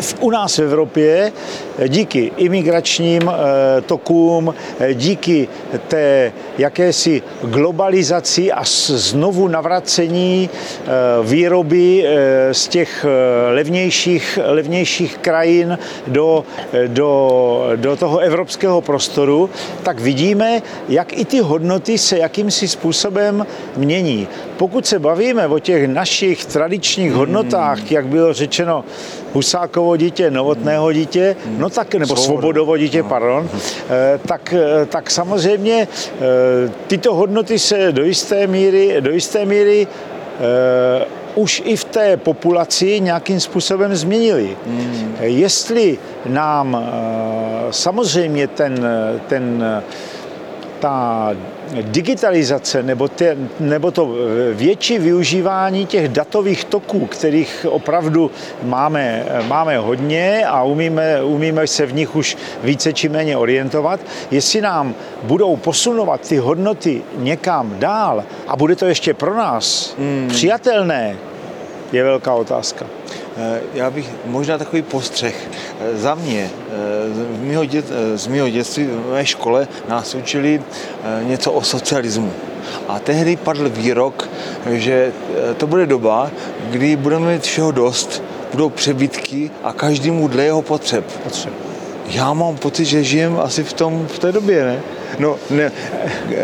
v, 0.00 0.14
u 0.20 0.30
nás 0.30 0.58
v 0.58 0.62
Evropě, 0.62 1.32
díky 1.88 2.32
imigračním 2.36 3.22
eh, 3.28 3.80
tokům, 3.80 4.54
eh, 4.80 4.94
díky 4.94 5.48
té 5.88 6.32
jakési 6.58 7.22
globalizaci 7.42 8.52
a 8.52 8.62
znovu 8.86 9.48
navracení 9.48 10.50
eh, 10.50 10.88
výroby 11.22 12.04
eh, 12.06 12.54
z 12.54 12.68
těch 12.68 13.06
levnějších, 13.50 14.38
levnějších 14.44 15.18
krajin 15.18 15.78
do, 16.06 16.44
do, 16.86 17.70
do 17.76 17.96
toho 17.96 18.18
evropského 18.18 18.80
prostoru, 18.80 19.50
tak 19.82 20.00
vidíme, 20.00 20.62
jak 20.88 21.12
i 21.12 21.24
ty 21.24 21.40
hodnoty 21.40 21.98
se 21.98 22.18
jakýmsi 22.18 22.68
způsobem 22.68 23.46
mění. 23.76 24.28
Pokud 24.58 24.86
se 24.86 24.98
bavíme 24.98 25.46
o 25.46 25.58
těch 25.58 25.88
našich 25.88 26.44
tradičních 26.44 27.12
hodnotách, 27.12 27.92
jak 27.92 28.06
bylo 28.06 28.32
řečeno, 28.32 28.84
Husákovo 29.32 29.96
dítě, 29.96 30.30
Novotného 30.30 30.92
dítě, 30.92 31.36
no 31.58 31.70
tak, 31.70 31.94
nebo 31.94 32.06
Svobodo. 32.06 32.24
Svobodovo 32.24 32.76
dítě, 32.76 33.02
pardon, 33.02 33.48
eh, 33.90 34.20
tak, 34.26 34.54
eh, 34.58 34.86
tak 34.86 35.10
samozřejmě 35.10 35.88
eh, 35.88 36.70
tyto 36.86 37.14
hodnoty 37.14 37.58
se 37.58 37.92
do 37.92 38.04
jisté 38.04 38.46
míry, 38.46 38.96
do 39.00 39.10
jisté 39.10 39.44
míry 39.44 39.86
už 41.34 41.62
i 41.64 41.76
v 41.76 41.84
té 41.84 42.16
populaci 42.16 43.00
nějakým 43.00 43.40
způsobem 43.40 43.96
změnily. 43.96 44.56
Jestli 45.20 45.98
nám 46.26 46.90
samozřejmě 47.70 48.46
ten, 48.46 48.86
ten 49.28 49.64
ta 50.80 51.30
digitalizace 51.82 52.82
nebo, 52.82 53.08
te, 53.08 53.36
nebo 53.60 53.90
to 53.90 54.14
větší 54.52 54.98
využívání 54.98 55.86
těch 55.86 56.08
datových 56.08 56.64
toků, 56.64 57.06
kterých 57.06 57.66
opravdu 57.68 58.30
máme, 58.62 59.26
máme 59.48 59.78
hodně 59.78 60.46
a 60.46 60.62
umíme, 60.62 61.22
umíme 61.22 61.66
se 61.66 61.86
v 61.86 61.94
nich 61.94 62.16
už 62.16 62.36
více 62.62 62.92
či 62.92 63.08
méně 63.08 63.36
orientovat, 63.36 64.00
jestli 64.30 64.60
nám 64.60 64.94
budou 65.22 65.56
posunovat 65.56 66.28
ty 66.28 66.36
hodnoty 66.36 67.02
někam 67.16 67.78
dál 67.78 68.24
a 68.46 68.56
bude 68.56 68.76
to 68.76 68.86
ještě 68.86 69.14
pro 69.14 69.36
nás 69.36 69.94
hmm. 69.98 70.28
přijatelné, 70.28 71.16
je 71.92 72.04
velká 72.04 72.34
otázka. 72.34 72.97
Eh, 73.38 73.60
Já 73.74 73.90
bych 73.90 74.10
možná 74.26 74.58
takový 74.58 74.82
postřeh. 74.82 75.34
Eh, 75.80 75.98
Za 75.98 76.14
mě, 76.14 76.50
eh, 76.50 77.36
z 77.36 77.40
mýho, 77.40 77.64
dět, 77.64 77.84
z 78.14 78.26
mýho 78.26 78.48
dětství 78.48 78.84
v 78.84 79.12
mé 79.12 79.26
škole 79.26 79.68
nás 79.88 80.14
učili 80.14 80.62
něco 81.22 81.52
o 81.52 81.62
socialismu. 81.62 82.32
A 82.88 82.98
tehdy 82.98 83.36
padl 83.36 83.68
výrok, 83.68 84.28
že 84.70 85.12
to 85.56 85.66
bude 85.66 85.86
doba, 85.86 86.30
kdy 86.70 86.96
budeme 86.96 87.32
mít 87.32 87.42
všeho 87.42 87.70
dost, 87.70 88.22
budou 88.52 88.68
přebytky 88.68 89.50
a 89.64 89.72
každému 89.72 90.28
dle 90.28 90.44
jeho 90.44 90.62
potřeb. 90.62 91.04
Potřeba. 91.22 91.54
Já 92.06 92.32
mám 92.32 92.56
pocit, 92.56 92.84
že 92.84 93.04
žijem 93.04 93.38
asi 93.40 93.64
v, 93.64 93.72
tom, 93.72 94.06
v 94.06 94.18
té 94.18 94.32
době, 94.32 94.64
ne? 94.64 94.80
No, 95.18 95.36
ne, 95.50 95.72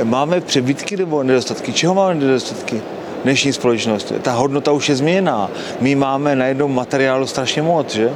máme 0.05 0.41
přebytky 0.41 0.97
nebo 0.97 1.23
nedostatky? 1.23 1.73
Čeho 1.73 1.95
máme 1.95 2.15
nedostatky? 2.15 2.83
Dnešní 3.25 3.53
společnost. 3.53 4.13
Ta 4.23 4.33
hodnota 4.33 4.73
už 4.73 4.89
je 4.89 4.97
změněná. 4.97 5.51
My 5.81 5.95
máme 5.95 6.37
na 6.37 6.47
jednom 6.47 6.75
materiálu 6.75 7.27
strašně 7.27 7.63
moc, 7.63 7.95
že? 7.95 8.11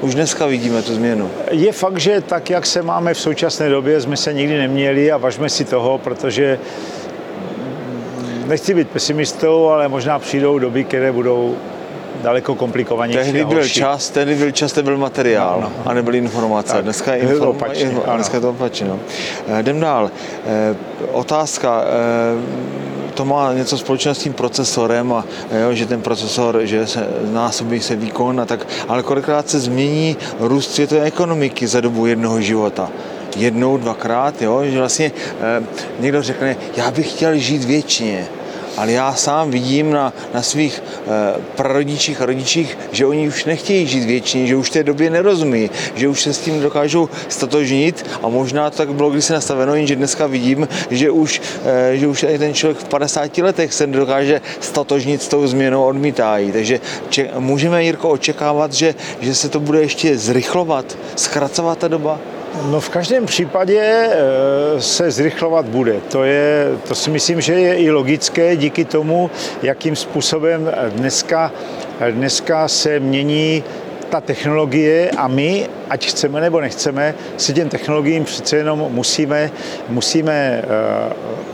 Už 0.00 0.14
dneska 0.14 0.46
vidíme 0.46 0.82
tu 0.82 0.94
změnu. 0.94 1.30
Je 1.50 1.72
fakt, 1.72 1.98
že 2.00 2.20
tak, 2.20 2.50
jak 2.50 2.66
se 2.66 2.82
máme 2.82 3.14
v 3.14 3.20
současné 3.20 3.68
době, 3.68 4.00
jsme 4.00 4.16
se 4.16 4.32
nikdy 4.32 4.58
neměli 4.58 5.12
a 5.12 5.16
važme 5.16 5.48
si 5.48 5.64
toho, 5.64 5.98
protože 5.98 6.58
nechci 8.46 8.74
být 8.74 8.88
pesimistou, 8.88 9.68
ale 9.68 9.88
možná 9.88 10.18
přijdou 10.18 10.58
doby, 10.58 10.84
které 10.84 11.12
budou 11.12 11.56
daleko 12.22 12.54
komplikovanější. 12.54 13.32
Tehdy 13.32 13.44
byl 13.44 13.68
čas, 13.68 14.10
tehdy 14.10 14.34
byl 14.34 14.50
čas, 14.50 14.72
tehdy 14.72 14.84
byl 14.90 14.98
materiál 14.98 15.58
No, 15.62 15.72
no. 15.84 15.90
a 15.90 15.94
nebyly 15.94 16.18
informace. 16.18 16.72
Tak, 16.72 16.84
Dneska 16.84 17.14
je, 17.14 17.22
to 17.28 17.34
informa- 17.34 17.48
opačně, 17.48 17.90
dneska 18.14 18.36
je 18.36 18.40
to 18.40 18.50
opačně. 18.50 18.86
No. 18.86 18.98
Eh, 19.48 19.60
Jdem 19.60 19.80
dál. 19.80 20.10
Eh, 20.46 20.74
Otázka. 21.12 21.84
To 23.14 23.24
má 23.24 23.52
něco 23.52 23.78
společného 23.78 24.14
s 24.14 24.18
tím 24.18 24.32
procesorem 24.32 25.12
a 25.12 25.24
jo, 25.62 25.74
že 25.74 25.86
ten 25.86 26.02
procesor, 26.02 26.60
že 26.62 26.86
se 26.86 27.08
násobí 27.32 27.80
se 27.80 27.96
výkon 27.96 28.40
a 28.40 28.46
tak, 28.46 28.66
ale 28.88 29.02
kolikrát 29.02 29.48
se 29.48 29.60
změní 29.60 30.16
růst 30.40 30.74
světové 30.74 31.00
ekonomiky 31.02 31.66
za 31.66 31.80
dobu 31.80 32.06
jednoho 32.06 32.40
života. 32.40 32.90
Jednou, 33.36 33.76
dvakrát, 33.76 34.42
jo, 34.42 34.64
že 34.64 34.78
vlastně 34.78 35.12
eh, 35.40 35.62
někdo 36.00 36.22
řekne, 36.22 36.56
já 36.76 36.90
bych 36.90 37.10
chtěl 37.10 37.36
žít 37.36 37.64
věčně, 37.64 38.28
ale 38.76 38.92
já 38.92 39.14
sám 39.14 39.50
vidím 39.50 39.90
na, 39.90 40.12
na 40.34 40.42
svých 40.42 40.82
eh, 40.82 41.40
prarodičích 41.56 42.20
a 42.20 42.26
rodičích, 42.26 42.78
že 42.92 43.06
oni 43.06 43.28
už 43.28 43.44
nechtějí 43.44 43.86
žít 43.86 44.04
věčně, 44.04 44.46
že 44.46 44.56
už 44.56 44.70
té 44.70 44.82
době 44.82 45.10
nerozumí, 45.10 45.70
že 45.94 46.08
už 46.08 46.22
se 46.22 46.32
s 46.32 46.38
tím 46.38 46.60
dokážou 46.60 47.08
stotožnit 47.28 48.06
a 48.22 48.28
možná 48.28 48.70
to 48.70 48.76
tak 48.76 48.94
bylo 48.94 49.10
kdysi 49.10 49.32
nastaveno, 49.32 49.74
jenže 49.74 49.96
dneska 49.96 50.26
vidím, 50.26 50.68
že 50.90 51.10
už, 51.10 51.42
eh, 51.64 51.96
že 51.96 52.06
už 52.06 52.26
ten 52.38 52.54
člověk 52.54 52.78
v 52.78 52.84
50 52.84 53.42
letech 53.42 53.72
se 53.72 53.86
nedokáže 53.86 54.40
stotožnit 54.60 55.22
s 55.22 55.28
tou 55.28 55.46
změnou, 55.46 55.84
odmítají. 55.84 56.52
Takže 56.52 56.80
če, 57.10 57.30
můžeme, 57.38 57.84
Jirko, 57.84 58.08
očekávat, 58.08 58.72
že, 58.72 58.94
že 59.20 59.34
se 59.34 59.48
to 59.48 59.60
bude 59.60 59.80
ještě 59.80 60.18
zrychlovat, 60.18 60.98
zkracovat 61.16 61.78
ta 61.78 61.88
doba? 61.88 62.33
No 62.62 62.80
v 62.80 62.88
každém 62.88 63.26
případě 63.26 63.80
eh, 63.82 64.80
se 64.80 65.10
zrychlovat 65.10 65.66
bude. 65.66 66.00
To, 66.00 66.24
je, 66.24 66.68
to 66.88 66.94
si 66.94 67.10
myslím, 67.10 67.40
že 67.40 67.52
je 67.52 67.74
i 67.74 67.90
logické 67.90 68.56
díky 68.56 68.84
tomu, 68.84 69.30
jakým 69.62 69.96
způsobem 69.96 70.72
dneska, 70.88 71.52
dneska 72.10 72.68
se 72.68 73.00
mění 73.00 73.64
ta 74.08 74.20
technologie 74.20 75.10
a 75.10 75.28
my, 75.28 75.68
ať 75.90 76.06
chceme 76.06 76.40
nebo 76.40 76.60
nechceme, 76.60 77.14
se 77.36 77.52
těm 77.52 77.68
technologiím 77.68 78.24
přece 78.24 78.56
jenom 78.56 78.86
musíme, 78.88 79.50
musíme 79.88 80.62
eh, 80.62 81.44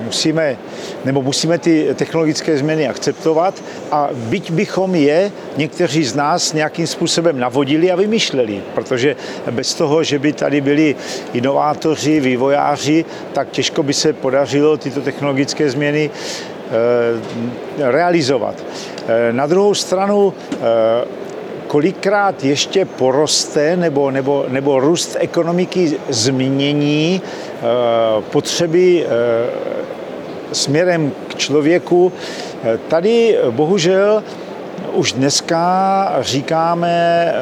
musíme, 0.00 0.56
nebo 1.04 1.22
musíme 1.22 1.58
ty 1.58 1.88
technologické 1.94 2.58
změny 2.58 2.88
akceptovat 2.88 3.62
a 3.90 4.08
byť 4.12 4.50
bychom 4.50 4.94
je 4.94 5.32
někteří 5.56 6.04
z 6.04 6.14
nás 6.14 6.52
nějakým 6.52 6.86
způsobem 6.86 7.38
navodili 7.40 7.90
a 7.90 7.96
vymýšleli, 7.96 8.62
protože 8.74 9.16
bez 9.50 9.74
toho, 9.74 10.02
že 10.02 10.18
by 10.18 10.32
tady 10.32 10.60
byli 10.60 10.96
inovátoři, 11.32 12.20
vývojáři, 12.20 13.04
tak 13.32 13.50
těžko 13.50 13.82
by 13.82 13.94
se 13.94 14.12
podařilo 14.12 14.76
tyto 14.76 15.00
technologické 15.00 15.70
změny 15.70 16.10
eh, 16.10 17.90
realizovat. 17.90 18.54
Eh, 19.08 19.32
Na 19.32 19.46
druhou 19.46 19.74
stranu 19.74 20.34
eh, 20.52 21.17
kolikrát 21.68 22.44
ještě 22.44 22.84
poroste 22.84 23.76
nebo, 23.76 24.10
nebo, 24.10 24.44
nebo 24.48 24.80
růst 24.80 25.16
ekonomiky 25.20 25.98
změní 26.08 27.22
eh, 27.22 27.62
potřeby 28.32 29.06
eh, 29.06 29.08
směrem 30.52 31.12
k 31.28 31.34
člověku. 31.34 32.12
Eh, 32.64 32.78
Tady 32.88 33.38
bohužel 33.50 34.22
už 34.92 35.12
dneska 35.12 36.16
říkáme, 36.20 37.34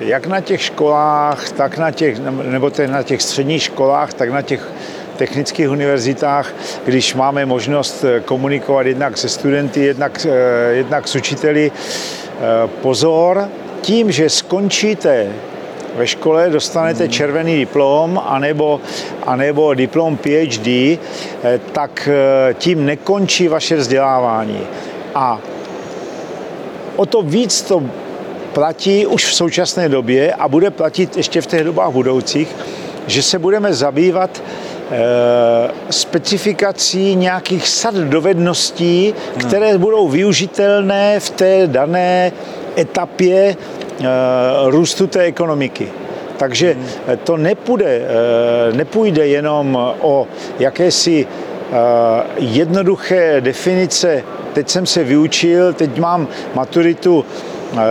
jak 0.00 0.26
na 0.26 0.40
těch 0.40 0.62
školách, 0.62 1.52
tak 1.52 1.78
na 1.78 1.90
těch, 1.90 2.18
nebo 2.42 2.70
na 2.86 3.02
těch 3.02 3.22
středních 3.22 3.62
školách, 3.62 4.14
tak 4.14 4.30
na 4.30 4.42
těch 4.42 4.70
technických 5.16 5.70
univerzitách, 5.70 6.54
když 6.84 7.14
máme 7.14 7.46
možnost 7.46 8.04
komunikovat 8.24 8.86
jednak 8.86 9.18
se 9.18 9.28
studenty, 9.28 9.80
jednak, 9.80 10.26
jednak 10.70 11.08
s 11.08 11.16
učiteli, 11.16 11.72
pozor, 12.82 13.48
tím, 13.80 14.12
že 14.12 14.30
skončíte 14.30 15.32
ve 15.96 16.06
škole, 16.06 16.50
dostanete 16.50 17.08
červený 17.08 17.56
diplom 17.56 18.20
anebo, 18.24 18.80
anebo 19.26 19.74
diplom 19.74 20.16
PhD, 20.16 20.66
eh, 20.66 20.98
tak 21.72 22.08
eh, 22.08 22.54
tím 22.54 22.86
nekončí 22.86 23.48
vaše 23.48 23.76
vzdělávání. 23.76 24.60
A 25.14 25.38
o 26.96 27.06
to 27.06 27.22
víc 27.22 27.62
to 27.62 27.82
platí 28.52 29.06
už 29.06 29.26
v 29.26 29.34
současné 29.34 29.88
době 29.88 30.34
a 30.34 30.48
bude 30.48 30.70
platit 30.70 31.16
ještě 31.16 31.40
v 31.40 31.46
těch 31.46 31.64
dobách 31.64 31.90
budoucích, 31.90 32.56
že 33.06 33.22
se 33.22 33.38
budeme 33.38 33.74
zabývat 33.74 34.42
eh, 34.90 35.70
specifikací 35.90 37.14
nějakých 37.14 37.68
sad 37.68 37.94
dovedností, 37.94 39.14
které 39.38 39.78
budou 39.78 40.08
využitelné 40.08 41.20
v 41.20 41.30
té 41.30 41.66
dané 41.66 42.32
etapě 42.80 43.56
eh, 43.56 44.06
růstu 44.64 45.06
té 45.06 45.20
ekonomiky. 45.20 45.88
Takže 46.36 46.76
eh, 47.06 47.16
to 47.16 47.36
nepůjde, 47.36 47.86
eh, 47.86 48.72
nepůjde 48.72 49.26
jenom 49.26 49.94
o 50.00 50.26
jakési 50.58 51.26
jednoduché 52.38 53.40
definice. 53.40 54.22
Teď 54.52 54.68
jsem 54.68 54.86
se 54.86 55.04
vyučil, 55.04 55.72
teď 55.72 55.98
mám 55.98 56.28
maturitu 56.54 57.24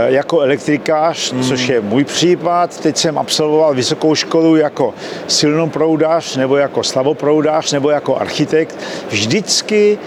jako 0.08 0.41
elektrikář, 0.41 1.34
což 1.41 1.67
je 1.67 1.82
můj 1.82 2.04
případ. 2.04 2.80
Teď 2.80 2.97
jsem 2.97 3.17
absolvoval 3.17 3.73
vysokou 3.73 4.15
školu 4.15 4.56
jako 4.56 4.93
silnoproudář, 5.28 6.36
nebo 6.36 6.58
jako 6.58 6.84
slaboproudář, 6.84 7.71
nebo 7.71 7.89
jako 7.89 8.15
architekt. 8.15 8.75
Vždycky 9.10 9.97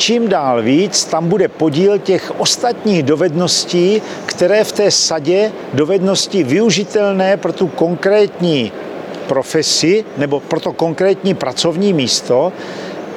čím 0.00 0.28
dál 0.28 0.62
víc 0.62 1.04
tam 1.04 1.28
bude 1.28 1.48
podíl 1.48 1.98
těch 1.98 2.40
ostatních 2.40 3.02
dovedností, 3.02 4.02
které 4.26 4.64
v 4.64 4.72
té 4.72 4.90
sadě 4.90 5.52
dovednosti 5.72 6.42
využitelné 6.42 7.36
pro 7.36 7.52
tu 7.52 7.66
konkrétní 7.66 8.72
profesi 9.28 10.04
nebo 10.16 10.40
pro 10.40 10.60
to 10.60 10.72
konkrétní 10.72 11.34
pracovní 11.34 11.92
místo, 11.92 12.52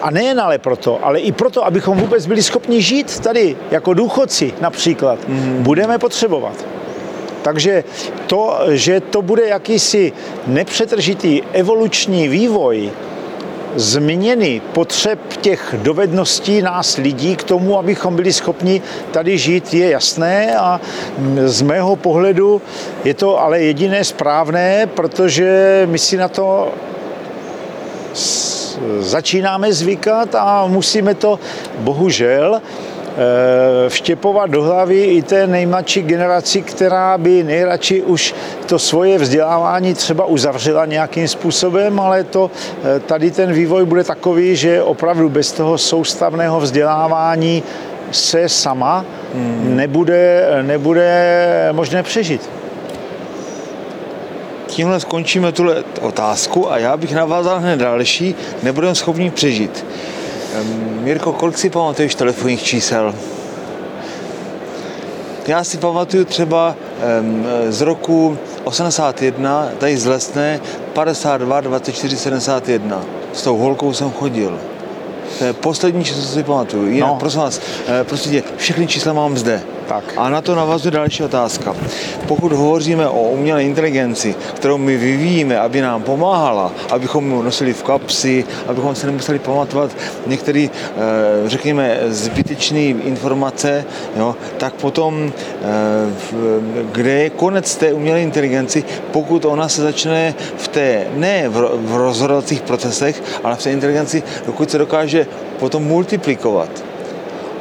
a 0.02 0.12
nejen 0.12 0.39
ale 0.39 0.58
proto, 0.58 1.00
ale 1.06 1.19
i 1.19 1.32
proto, 1.32 1.65
abychom 1.65 1.98
vůbec 1.98 2.26
byli 2.26 2.43
schopni 2.43 2.82
žít 2.82 3.19
tady 3.19 3.56
jako 3.72 3.93
důchodci 3.93 4.54
například, 4.62 5.28
mm. 5.28 5.63
budeme 5.63 5.98
potřebovat. 5.98 6.65
Takže 7.41 7.84
to, 8.28 8.60
že 8.69 9.00
to 9.00 9.22
bude 9.22 9.48
jakýsi 9.48 10.12
nepřetržitý 10.48 11.41
evoluční 11.54 12.28
vývoj, 12.28 12.91
změny 13.75 14.62
potřeb 14.73 15.19
těch 15.41 15.75
dovedností 15.77 16.62
nás 16.62 16.97
lidí 16.97 17.36
k 17.36 17.43
tomu, 17.43 17.79
abychom 17.79 18.15
byli 18.15 18.33
schopni 18.33 18.81
tady 19.12 19.38
žít, 19.38 19.73
je 19.73 19.89
jasné 19.89 20.57
a 20.57 20.81
z 21.45 21.62
mého 21.62 21.95
pohledu 21.95 22.62
je 23.03 23.13
to 23.13 23.39
ale 23.41 23.62
jediné 23.62 24.03
správné, 24.03 24.88
protože 24.88 25.83
my 25.91 25.99
si 25.99 26.17
na 26.17 26.27
to 26.27 26.73
začínáme 28.99 29.73
zvykat 29.73 30.36
a 30.36 30.67
musíme 30.67 31.15
to 31.15 31.39
bohužel 31.79 32.62
vštěpovat 33.89 34.49
do 34.49 34.63
hlavy 34.63 35.04
i 35.04 35.21
té 35.21 35.47
nejmladší 35.47 36.02
generaci, 36.02 36.62
která 36.62 37.17
by 37.17 37.43
nejradši 37.43 38.02
už 38.02 38.36
to 38.65 38.80
svoje 38.80 39.17
vzdělávání 39.17 39.93
třeba 39.93 40.26
uzavřela 40.26 40.86
nějakým 40.86 41.28
způsobem, 41.28 41.99
ale 41.99 42.23
to, 42.23 42.52
eh, 42.84 42.99
tady 42.99 43.32
ten 43.32 43.54
vývoj 43.54 43.86
bude 43.86 44.04
takový, 44.04 44.56
že 44.56 44.84
opravdu 44.84 45.30
bez 45.30 45.52
toho 45.52 45.78
soustavného 45.78 46.60
vzdělávání 46.60 47.63
se 48.12 48.49
sama 48.49 49.06
hmm. 49.34 49.76
nebude, 49.76 50.47
nebude 50.62 51.69
možné 51.71 52.04
přežít 52.04 52.49
tímhle 54.73 54.99
skončíme 54.99 55.52
tuhle 55.52 55.84
otázku 56.02 56.71
a 56.71 56.78
já 56.78 56.97
bych 56.97 57.13
navázal 57.13 57.60
hned 57.60 57.80
další, 57.80 58.36
nebudeme 58.63 58.95
schopni 58.95 59.32
přežít. 59.32 59.86
Mirko, 61.02 61.34
kolik 61.34 61.58
si 61.58 61.70
pamatuješ 61.70 62.16
telefonních 62.16 62.63
čísel? 62.63 63.16
Já 65.48 65.63
si 65.63 65.78
pamatuju 65.78 66.26
třeba 66.26 66.76
z 67.70 67.82
roku 67.82 68.38
81, 68.63 69.70
tady 69.78 69.98
z 69.98 70.06
Lesné, 70.06 70.60
52 70.94 71.62
24 71.62 72.18
71. 72.18 73.04
S 73.34 73.42
tou 73.42 73.58
holkou 73.58 73.94
jsem 73.94 74.12
chodil. 74.12 74.60
To 75.39 75.46
je 75.46 75.54
poslední 75.54 76.04
číslo, 76.04 76.22
co 76.22 76.28
si 76.28 76.44
pamatuju. 76.44 76.88
Jinak, 76.88 77.10
no. 77.10 77.16
prosím 77.16 77.39
vás, 77.39 77.62
eh, 77.88 78.04
prostě 78.04 78.30
tě, 78.30 78.44
všechny 78.58 78.88
čísla 78.88 79.13
mám 79.13 79.38
zde. 79.38 79.62
Tak. 79.88 80.04
A 80.17 80.30
na 80.30 80.41
to 80.41 80.56
navazuje 80.56 80.91
další 80.91 81.24
otázka. 81.24 81.76
Pokud 82.28 82.52
hovoříme 82.52 83.08
o 83.08 83.22
umělé 83.22 83.63
inteligenci, 83.63 84.36
kterou 84.56 84.78
my 84.78 84.98
vyvíjíme, 84.98 85.60
aby 85.60 85.82
nám 85.82 86.04
pomáhala, 86.04 86.72
abychom 86.89 87.32
ji 87.32 87.43
nosili 87.43 87.74
v 87.74 87.84
kapsi, 87.84 88.46
abychom 88.67 88.96
se 88.96 89.08
nemuseli 89.08 89.39
pamatovat 89.39 89.91
některé, 90.28 90.67
eh, 90.69 90.69
řekněme, 91.46 92.00
zbytečné 92.08 92.80
informace, 92.80 93.86
jo, 94.15 94.36
tak 94.58 94.74
potom, 94.74 95.32
eh, 95.32 95.63
kde 96.91 97.12
je 97.12 97.30
konec 97.30 97.76
té 97.76 97.93
umělé 97.93 98.22
inteligenci, 98.22 98.84
pokud 99.12 99.46
ona 99.46 99.69
se 99.69 99.82
začne 99.82 100.36
v 100.58 100.67
té, 100.67 101.08
ne 101.15 101.50
v 101.50 101.96
rozhodovacích 101.96 102.62
procesech, 102.62 103.24
ale 103.43 103.56
v 103.56 103.63
té 103.63 103.72
inteligenci, 103.72 104.24
dokud 104.46 104.72
se 104.72 104.78
dokáže 104.78 105.28
potom 105.60 105.84
multiplikovat 105.84 106.92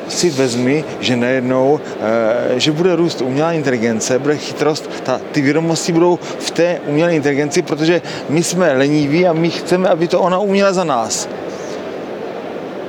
si 0.08 0.30
vezmi, 0.30 0.84
že 1.00 1.16
najednou, 1.16 1.80
eh, 2.00 2.60
že 2.60 2.72
bude 2.72 2.96
růst 2.96 3.22
umělá 3.22 3.52
inteligence, 3.52 4.18
bude 4.18 4.36
chytrost, 4.36 4.90
ta, 5.02 5.20
ty 5.32 5.40
vědomosti 5.40 5.92
budou 5.92 6.18
v 6.38 6.50
té 6.50 6.80
umělé 6.86 7.14
inteligenci, 7.14 7.62
protože 7.62 8.02
my 8.28 8.42
jsme 8.42 8.72
leniví 8.72 9.26
a 9.26 9.32
my 9.32 9.50
chceme, 9.50 9.88
aby 9.88 10.08
to 10.08 10.20
ona 10.20 10.38
uměla 10.38 10.72
za 10.72 10.84
nás. 10.84 11.28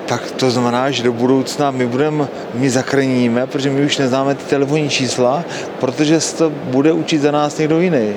Tak 0.06 0.32
to 0.32 0.52
znamená, 0.52 0.91
že 0.91 1.04
do 1.04 1.13
budoucna 1.13 1.71
my 1.71 1.88
budeme, 1.88 2.28
my 2.54 2.69
zakrníme, 2.69 3.47
protože 3.47 3.69
my 3.69 3.86
už 3.86 3.97
neznáme 3.97 4.36
ty 4.36 4.43
telefonní 4.43 4.89
čísla, 4.89 5.43
protože 5.80 6.21
se 6.21 6.36
to 6.36 6.49
bude 6.49 6.91
učit 6.91 7.21
za 7.21 7.32
nás 7.32 7.58
někdo 7.58 7.80
jiný. 7.80 8.13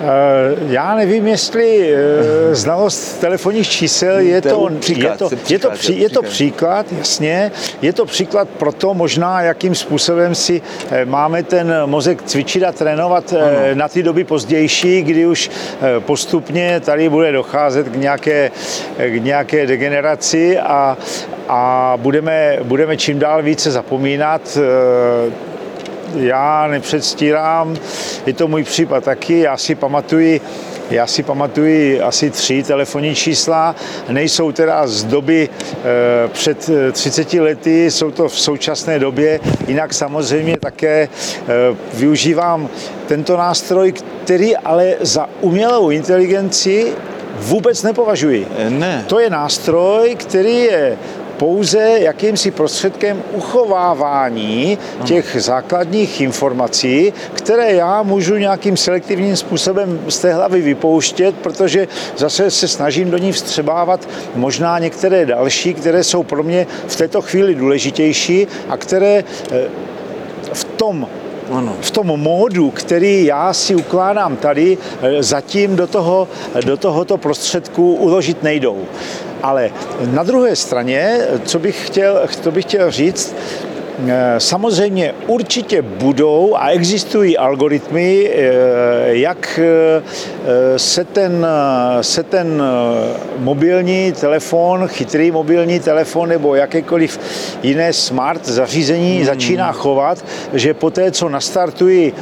Eh, 0.00 0.56
já 0.68 0.94
nevím, 0.94 1.28
jestli 1.28 1.94
eh, 1.94 2.54
znalost 2.54 3.20
telefonních 3.20 3.68
čísel 3.68 4.18
je 4.18 4.42
to, 4.42 4.70
příklad, 4.80 5.12
je 5.12 5.18
to, 5.18 5.30
je 5.48 5.58
to, 5.58 5.70
pří, 5.70 6.00
je 6.00 6.10
to 6.10 6.22
příklad, 6.22 6.86
jasně, 6.98 7.52
je 7.82 7.92
to 7.92 8.06
příklad 8.06 8.48
pro 8.48 8.72
to 8.72 8.94
možná, 8.94 9.42
jakým 9.42 9.74
způsobem 9.74 10.34
si 10.34 10.62
eh, 10.90 11.04
máme 11.04 11.42
ten 11.42 11.74
mozek 11.86 12.22
cvičit 12.22 12.62
a 12.62 12.72
trénovat 12.72 13.32
ano. 13.32 13.46
na 13.74 13.88
ty 13.88 14.02
doby 14.02 14.24
pozdější, 14.24 15.02
kdy 15.02 15.26
už 15.26 15.50
postupně 15.98 16.80
tady 16.80 17.08
bude 17.08 17.32
docházet 17.32 17.88
k 17.88 17.96
nějaké, 17.96 18.50
k 18.96 19.24
nějaké 19.24 19.66
degeneraci 19.66 20.58
a, 20.58 20.98
a 21.48 21.94
budeme, 21.96 22.58
budeme 22.62 22.96
čím 22.96 23.18
dál 23.18 23.42
více 23.42 23.70
zapomínat 23.70 24.58
já 26.14 26.66
nepředstírám, 26.66 27.76
je 28.26 28.32
to 28.32 28.48
můj 28.48 28.64
případ 28.64 29.04
taky, 29.04 29.38
já 29.38 29.56
si 29.56 29.74
pamatuji, 29.74 30.40
já 30.90 31.06
si 31.06 31.22
pamatuji 31.22 32.00
asi 32.00 32.30
tři 32.30 32.62
telefonní 32.62 33.14
čísla, 33.14 33.74
nejsou 34.08 34.52
teda 34.52 34.86
z 34.86 35.04
doby 35.04 35.48
e, 36.24 36.28
před 36.28 36.70
30 36.92 37.32
lety, 37.32 37.90
jsou 37.90 38.10
to 38.10 38.28
v 38.28 38.40
současné 38.40 38.98
době, 38.98 39.40
jinak 39.68 39.94
samozřejmě 39.94 40.56
také 40.60 41.02
e, 41.02 41.08
využívám 41.94 42.68
tento 43.06 43.36
nástroj, 43.36 43.92
který 44.24 44.56
ale 44.56 44.94
za 45.00 45.28
umělou 45.40 45.90
inteligenci 45.90 46.92
vůbec 47.38 47.82
nepovažuji. 47.82 48.46
Ne. 48.68 49.04
To 49.06 49.20
je 49.20 49.30
nástroj, 49.30 50.14
který 50.14 50.58
je 50.58 50.98
pouze 51.40 51.98
jakýmsi 51.98 52.50
prostředkem 52.50 53.22
uchovávání 53.32 54.78
těch 55.04 55.36
základních 55.38 56.20
informací, 56.20 57.12
které 57.32 57.72
já 57.72 58.02
můžu 58.02 58.36
nějakým 58.36 58.76
selektivním 58.76 59.36
způsobem 59.36 60.00
z 60.08 60.18
té 60.18 60.34
hlavy 60.34 60.62
vypouštět, 60.62 61.34
protože 61.34 61.88
zase 62.16 62.50
se 62.50 62.68
snažím 62.68 63.10
do 63.10 63.18
ní 63.18 63.32
vstřebávat 63.32 64.08
možná 64.34 64.78
některé 64.78 65.26
další, 65.26 65.74
které 65.74 66.04
jsou 66.04 66.22
pro 66.22 66.42
mě 66.42 66.66
v 66.86 66.96
této 66.96 67.22
chvíli 67.22 67.54
důležitější 67.54 68.46
a 68.68 68.76
které 68.76 69.24
eh, 69.52 69.68
v 70.52 70.64
tom 70.64 71.08
ano. 71.52 71.76
v 71.80 71.90
tom 71.90 72.06
módu, 72.06 72.70
který 72.70 73.24
já 73.24 73.52
si 73.52 73.74
ukládám 73.74 74.36
tady, 74.36 74.78
eh, 75.02 75.22
zatím 75.22 75.76
do, 75.76 75.86
toho, 75.86 76.28
do 76.64 76.76
tohoto 76.76 77.16
prostředku 77.16 77.94
uložit 77.94 78.42
nejdou. 78.42 78.84
Ale 79.42 79.70
na 80.10 80.22
druhé 80.22 80.56
straně, 80.56 81.18
co 81.44 81.58
bych 81.58 81.86
chtěl, 81.86 82.20
co 82.42 82.50
bych 82.50 82.64
chtěl 82.64 82.90
říct, 82.90 83.34
Eh, 84.08 84.34
samozřejmě 84.38 85.14
určitě 85.26 85.82
budou 85.82 86.56
a 86.56 86.68
existují 86.68 87.38
algoritmy, 87.38 88.30
eh, 88.32 88.48
jak 89.06 89.60
eh, 89.62 90.78
se 90.78 91.04
ten, 91.04 91.46
se 92.00 92.22
ten 92.22 92.62
mobilní 93.38 94.12
telefon, 94.12 94.88
chytrý 94.88 95.30
mobilní 95.30 95.80
telefon 95.80 96.28
nebo 96.28 96.54
jakékoliv 96.54 97.20
jiné 97.62 97.92
smart 97.92 98.46
zařízení 98.46 99.16
hmm. 99.16 99.26
začíná 99.26 99.72
chovat, 99.72 100.24
že 100.52 100.74
po 100.74 100.90
té, 100.90 101.10
co 101.10 101.28
nastartuji 101.28 102.12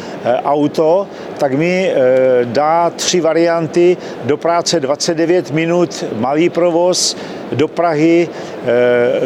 auto, 0.44 1.07
tak 1.38 1.53
mi 1.53 1.92
dá 2.44 2.90
tři 2.90 3.20
varianty 3.20 3.96
do 4.24 4.37
práce 4.37 4.81
29 4.81 5.51
minut, 5.51 6.05
malý 6.16 6.48
provoz, 6.48 7.16
do 7.53 7.68
Prahy, 7.68 8.29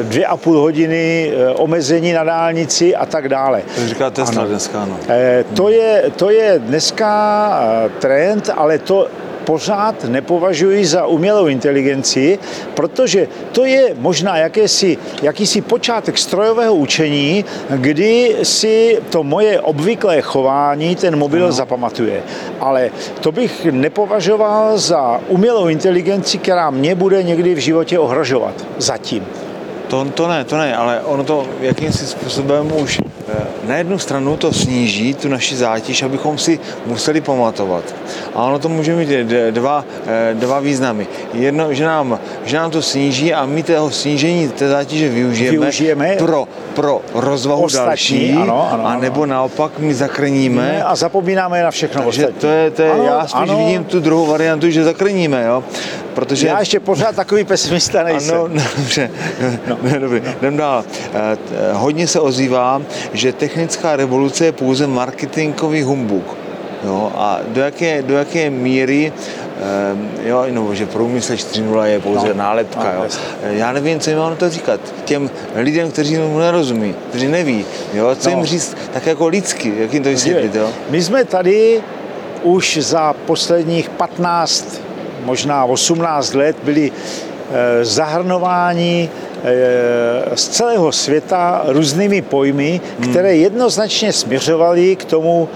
dvě 0.02 0.26
a 0.26 0.36
půl 0.36 0.58
hodiny 0.58 1.32
omezení 1.54 2.12
na 2.12 2.24
dálnici 2.24 2.96
a 2.96 3.06
tak 3.06 3.28
dále. 3.28 3.62
To 3.74 3.88
říká 3.88 4.10
Tesla 4.10 4.42
ano. 4.42 4.50
dneska, 4.50 4.82
ano. 4.82 4.98
To, 5.54 5.68
je, 5.68 6.04
to 6.16 6.30
je 6.30 6.58
dneska 6.58 7.10
eh, 7.86 7.90
trend, 7.98 8.50
ale 8.56 8.78
to 8.78 9.08
pořád 9.44 10.04
nepovažuji 10.04 10.86
za 10.86 11.06
umělou 11.06 11.46
inteligenci, 11.46 12.38
protože 12.74 13.28
to 13.52 13.64
je 13.64 13.94
možná 13.98 14.36
jakési, 14.36 14.98
jakýsi 15.22 15.60
počátek 15.60 16.18
strojového 16.18 16.74
učení, 16.74 17.44
kdy 17.76 18.36
si 18.42 18.98
to 19.10 19.22
moje 19.22 19.60
obvyklé 19.60 20.20
chování 20.20 20.96
ten 20.96 21.16
mobil 21.16 21.46
no. 21.46 21.52
zapamatuje. 21.52 22.22
Ale 22.60 22.90
to 23.20 23.32
bych 23.32 23.64
nepovažoval 23.64 24.78
za 24.78 25.20
umělou 25.28 25.68
inteligenci, 25.68 26.38
která 26.38 26.70
mě 26.70 26.94
bude 26.94 27.22
někdy 27.22 27.54
v 27.54 27.58
životě 27.58 27.98
ohrožovat. 27.98 28.54
Zatím. 28.78 29.26
To, 29.88 30.04
to 30.04 30.28
ne, 30.28 30.44
to 30.44 30.56
ne, 30.56 30.76
ale 30.76 31.00
ono 31.00 31.24
to 31.24 31.46
jakýmsi 31.60 32.06
způsobem 32.06 32.72
už 32.76 33.00
na 33.68 33.76
jednu 33.76 33.98
stranu 33.98 34.36
to 34.36 34.52
sníží 34.52 35.14
tu 35.14 35.28
naši 35.28 35.56
zátěž, 35.56 36.02
abychom 36.02 36.38
si 36.38 36.60
museli 36.86 37.20
pamatovat. 37.20 37.84
A 38.34 38.42
ono 38.44 38.58
to 38.58 38.68
může 38.68 38.94
mít 38.96 39.08
dva, 39.50 39.84
eh, 40.06 40.34
dva 40.34 40.60
významy. 40.60 41.06
Jedno, 41.34 41.74
že 41.74 41.84
nám, 41.84 42.18
že 42.44 42.56
nám 42.56 42.70
to 42.70 42.82
sníží 42.82 43.34
a 43.34 43.46
my 43.46 43.62
toho 43.62 43.90
snížení 43.90 44.48
té 44.48 44.68
zátěže 44.68 45.08
využijeme, 45.08 45.58
Využijeme. 45.58 46.14
pro, 46.18 46.48
pro 46.74 47.00
rozvahu 47.14 47.62
Ostatní, 47.62 47.86
další, 47.88 48.32
ano, 48.32 48.68
ano, 48.72 48.86
a 48.86 48.92
ano. 48.92 49.00
nebo 49.00 49.26
naopak 49.26 49.78
my 49.78 49.94
zakrníme 49.94 50.82
A 50.82 50.96
zapomínáme 50.96 51.62
na 51.62 51.70
všechno 51.70 52.02
takže 52.02 52.22
ostatní. 52.26 52.40
to 52.40 52.46
je, 52.46 52.70
to 52.70 52.82
je 52.82 52.92
Ano, 52.92 53.04
já 53.04 53.20
spíš 53.26 53.32
ano. 53.42 53.58
vidím 53.58 53.84
tu 53.84 54.00
druhou 54.00 54.26
variantu, 54.26 54.70
že 54.70 54.84
zakrníme, 54.84 55.44
jo? 55.46 55.64
Protože 56.14 56.46
Já 56.46 56.60
ještě 56.60 56.80
pořád 56.80 57.16
takový 57.16 57.44
pesimista 57.44 58.02
nejsem. 58.02 58.36
ano, 58.36 58.48
dobře, 58.76 59.10
no. 59.66 59.78
dobrý, 60.00 60.22
jdem 60.40 60.56
dál. 60.56 60.84
Eh, 61.14 61.36
eh, 61.52 61.72
Hodně 61.72 62.06
se 62.06 62.20
ozývá, 62.20 62.82
že 63.12 63.21
technická 63.30 63.96
revoluce 63.96 64.44
je 64.44 64.52
pouze 64.52 64.86
marketingový 64.86 65.82
humbuk. 65.82 66.36
Jo, 66.84 67.12
a 67.16 67.38
do 67.46 67.60
jaké, 67.60 68.02
do 68.02 68.14
jaké 68.14 68.50
míry, 68.50 69.12
eh, 70.22 70.28
jo, 70.28 70.44
no, 70.50 70.74
že 70.74 70.86
průmysl 70.86 71.32
4.0 71.36 71.82
je 71.84 72.00
pouze 72.00 72.28
No, 72.28 72.34
nálepka. 72.34 72.94
no, 72.98 73.04
jo. 73.04 73.10
Já 73.42 73.72
nevím, 73.72 74.00
co 74.00 74.10
jim 74.10 74.18
mám 74.18 74.30
na 74.30 74.36
to 74.36 74.50
říkat. 74.50 74.80
Těm 75.04 75.30
lidem, 75.54 75.90
kteří 75.90 76.16
mu 76.18 76.38
nerozumí, 76.38 76.94
kteří 77.08 77.28
neví, 77.28 77.64
jo, 77.94 78.14
co 78.14 78.30
No. 78.30 78.36
jim 78.36 78.44
říct 78.46 78.76
tak 78.92 79.06
jako 79.06 79.26
lidsky, 79.28 79.72
jak 79.78 79.94
jim 79.94 80.02
to 80.02 80.08
vysvětlit. 80.08 80.54
Jo? 80.54 80.68
My 80.90 81.02
jsme 81.02 81.24
tady 81.24 81.80
už 82.42 82.78
za 82.80 83.12
posledních 83.26 83.90
15, 83.90 84.80
možná 85.24 85.64
18 85.64 86.34
let 86.34 86.56
byli 86.62 86.92
eh, 87.52 87.84
zahrnováni 87.84 89.10
eh, 89.44 90.36
z 90.36 90.48
celého 90.48 90.92
světa 90.92 91.62
různými 91.66 92.22
pojmy, 92.22 92.80
které 93.10 93.36
jednoznačně 93.36 94.12
směřovaly 94.12 94.96
k 94.96 95.04
tomu, 95.04 95.48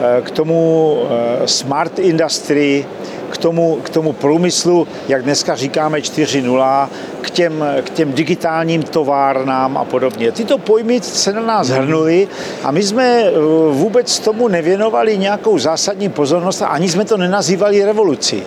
eh, 0.00 0.22
k 0.22 0.30
tomu 0.30 0.98
smart 1.44 1.98
industry, 1.98 2.86
k 3.30 3.38
tomu, 3.38 3.78
k 3.82 3.88
tomu 3.88 4.12
průmyslu, 4.12 4.88
jak 5.08 5.22
dneska 5.22 5.56
říkáme 5.56 5.98
4.0, 5.98 6.88
k 7.20 7.30
těm, 7.30 7.64
k 7.84 7.90
těm 7.90 8.12
digitálním 8.12 8.82
továrnám 8.82 9.76
a 9.76 9.84
podobně. 9.84 10.32
Tyto 10.32 10.58
pojmy 10.58 11.00
se 11.00 11.32
na 11.32 11.40
nás 11.40 11.68
hrnuly 11.68 12.28
a 12.62 12.70
my 12.70 12.82
jsme 12.82 13.24
vůbec 13.70 14.18
tomu 14.18 14.48
nevěnovali 14.48 15.18
nějakou 15.18 15.58
zásadní 15.58 16.08
pozornost 16.08 16.62
a 16.62 16.66
ani 16.66 16.88
jsme 16.88 17.04
to 17.04 17.16
nenazývali 17.16 17.84
revolucí. 17.84 18.42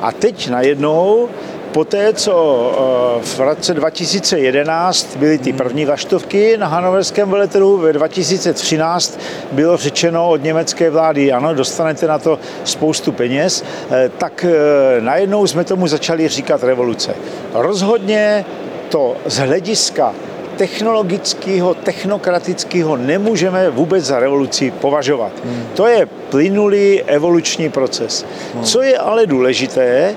A 0.00 0.12
teď 0.12 0.48
najednou, 0.48 1.28
po 1.76 1.84
té, 1.84 2.12
co 2.12 2.72
eh, 3.20 3.24
v 3.24 3.40
roce 3.40 3.74
2011 3.74 5.16
byly 5.16 5.38
ty 5.38 5.52
první 5.52 5.84
vaštovky 5.84 6.56
na 6.56 6.66
hanoverském 6.66 7.30
veletrhu, 7.30 7.76
ve 7.76 7.92
2013 7.92 9.20
bylo 9.52 9.76
řečeno 9.76 10.30
od 10.30 10.42
německé 10.42 10.90
vlády, 10.90 11.32
ano, 11.32 11.54
dostanete 11.54 12.06
na 12.06 12.18
to 12.18 12.38
spoustu 12.64 13.12
peněz, 13.12 13.64
eh, 13.90 14.10
tak 14.18 14.44
eh, 14.44 15.00
najednou 15.00 15.46
jsme 15.46 15.64
tomu 15.64 15.88
začali 15.88 16.28
říkat 16.28 16.62
revoluce. 16.62 17.14
Rozhodně 17.54 18.44
to 18.88 19.16
z 19.26 19.38
hlediska 19.38 20.14
technologického, 20.56 21.74
technokratického 21.74 22.96
nemůžeme 22.96 23.70
vůbec 23.70 24.04
za 24.04 24.20
revoluci 24.20 24.70
považovat. 24.70 25.32
To 25.74 25.86
je 25.86 26.06
plynulý 26.06 27.02
evoluční 27.02 27.70
proces. 27.70 28.26
Co 28.62 28.82
je 28.82 28.98
ale 28.98 29.26
důležité, 29.26 30.16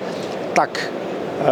tak 0.54 0.92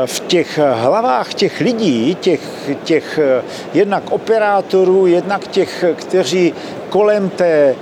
v 0.05 0.19
těch 0.19 0.59
hlavách 0.73 1.33
těch 1.33 1.61
lidí, 1.61 2.15
těch, 2.15 2.41
těch 2.83 3.19
eh, 3.19 3.41
jednak 3.73 4.11
operátorů, 4.11 5.07
jednak 5.07 5.47
těch, 5.47 5.85
kteří 5.95 6.53
kolem 6.89 7.29
té 7.29 7.75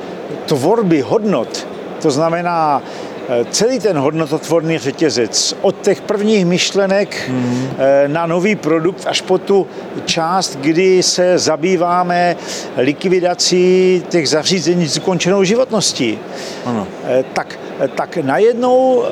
tvorby 0.45 1.01
hodnot, 1.01 1.67
to 2.01 2.11
znamená 2.11 2.81
eh, 3.29 3.45
celý 3.51 3.79
ten 3.79 3.97
hodnototvorný 3.97 4.77
řetězec, 4.77 5.55
od 5.61 5.75
těch 5.81 6.01
prvních 6.01 6.45
myšlenek 6.45 7.29
mm. 7.29 7.69
na 8.07 8.25
nový 8.25 8.55
produkt 8.55 9.07
až 9.07 9.21
po 9.21 9.37
tu 9.37 9.67
část, 10.05 10.55
kdy 10.55 11.03
se 11.03 11.39
zabýváme 11.39 12.35
likvidací 12.77 14.03
těch 14.09 14.29
zařízení 14.29 14.87
s 14.87 14.97
ukončenou 14.97 15.43
životností, 15.43 16.19
Ano. 16.65 16.87
Tak, 17.33 17.59
tak 17.95 18.17
najednou 18.17 19.03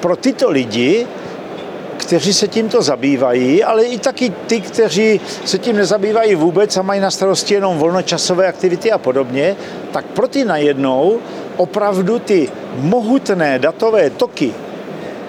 pro 0.00 0.16
tyto 0.16 0.50
lidi 0.50 1.06
kteří 2.10 2.32
se 2.32 2.48
tímto 2.48 2.82
zabývají, 2.82 3.64
ale 3.64 3.84
i 3.84 3.98
taky 3.98 4.32
ty, 4.46 4.60
kteří 4.60 5.20
se 5.44 5.58
tím 5.58 5.76
nezabývají 5.76 6.34
vůbec 6.34 6.76
a 6.76 6.82
mají 6.82 7.00
na 7.00 7.10
starosti 7.10 7.54
jenom 7.54 7.78
volnočasové 7.78 8.46
aktivity 8.46 8.92
a 8.92 8.98
podobně, 8.98 9.56
tak 9.92 10.04
pro 10.04 10.28
ty 10.28 10.44
najednou 10.44 11.18
opravdu 11.56 12.18
ty 12.18 12.48
mohutné 12.74 13.58
datové 13.58 14.10
toky, 14.10 14.54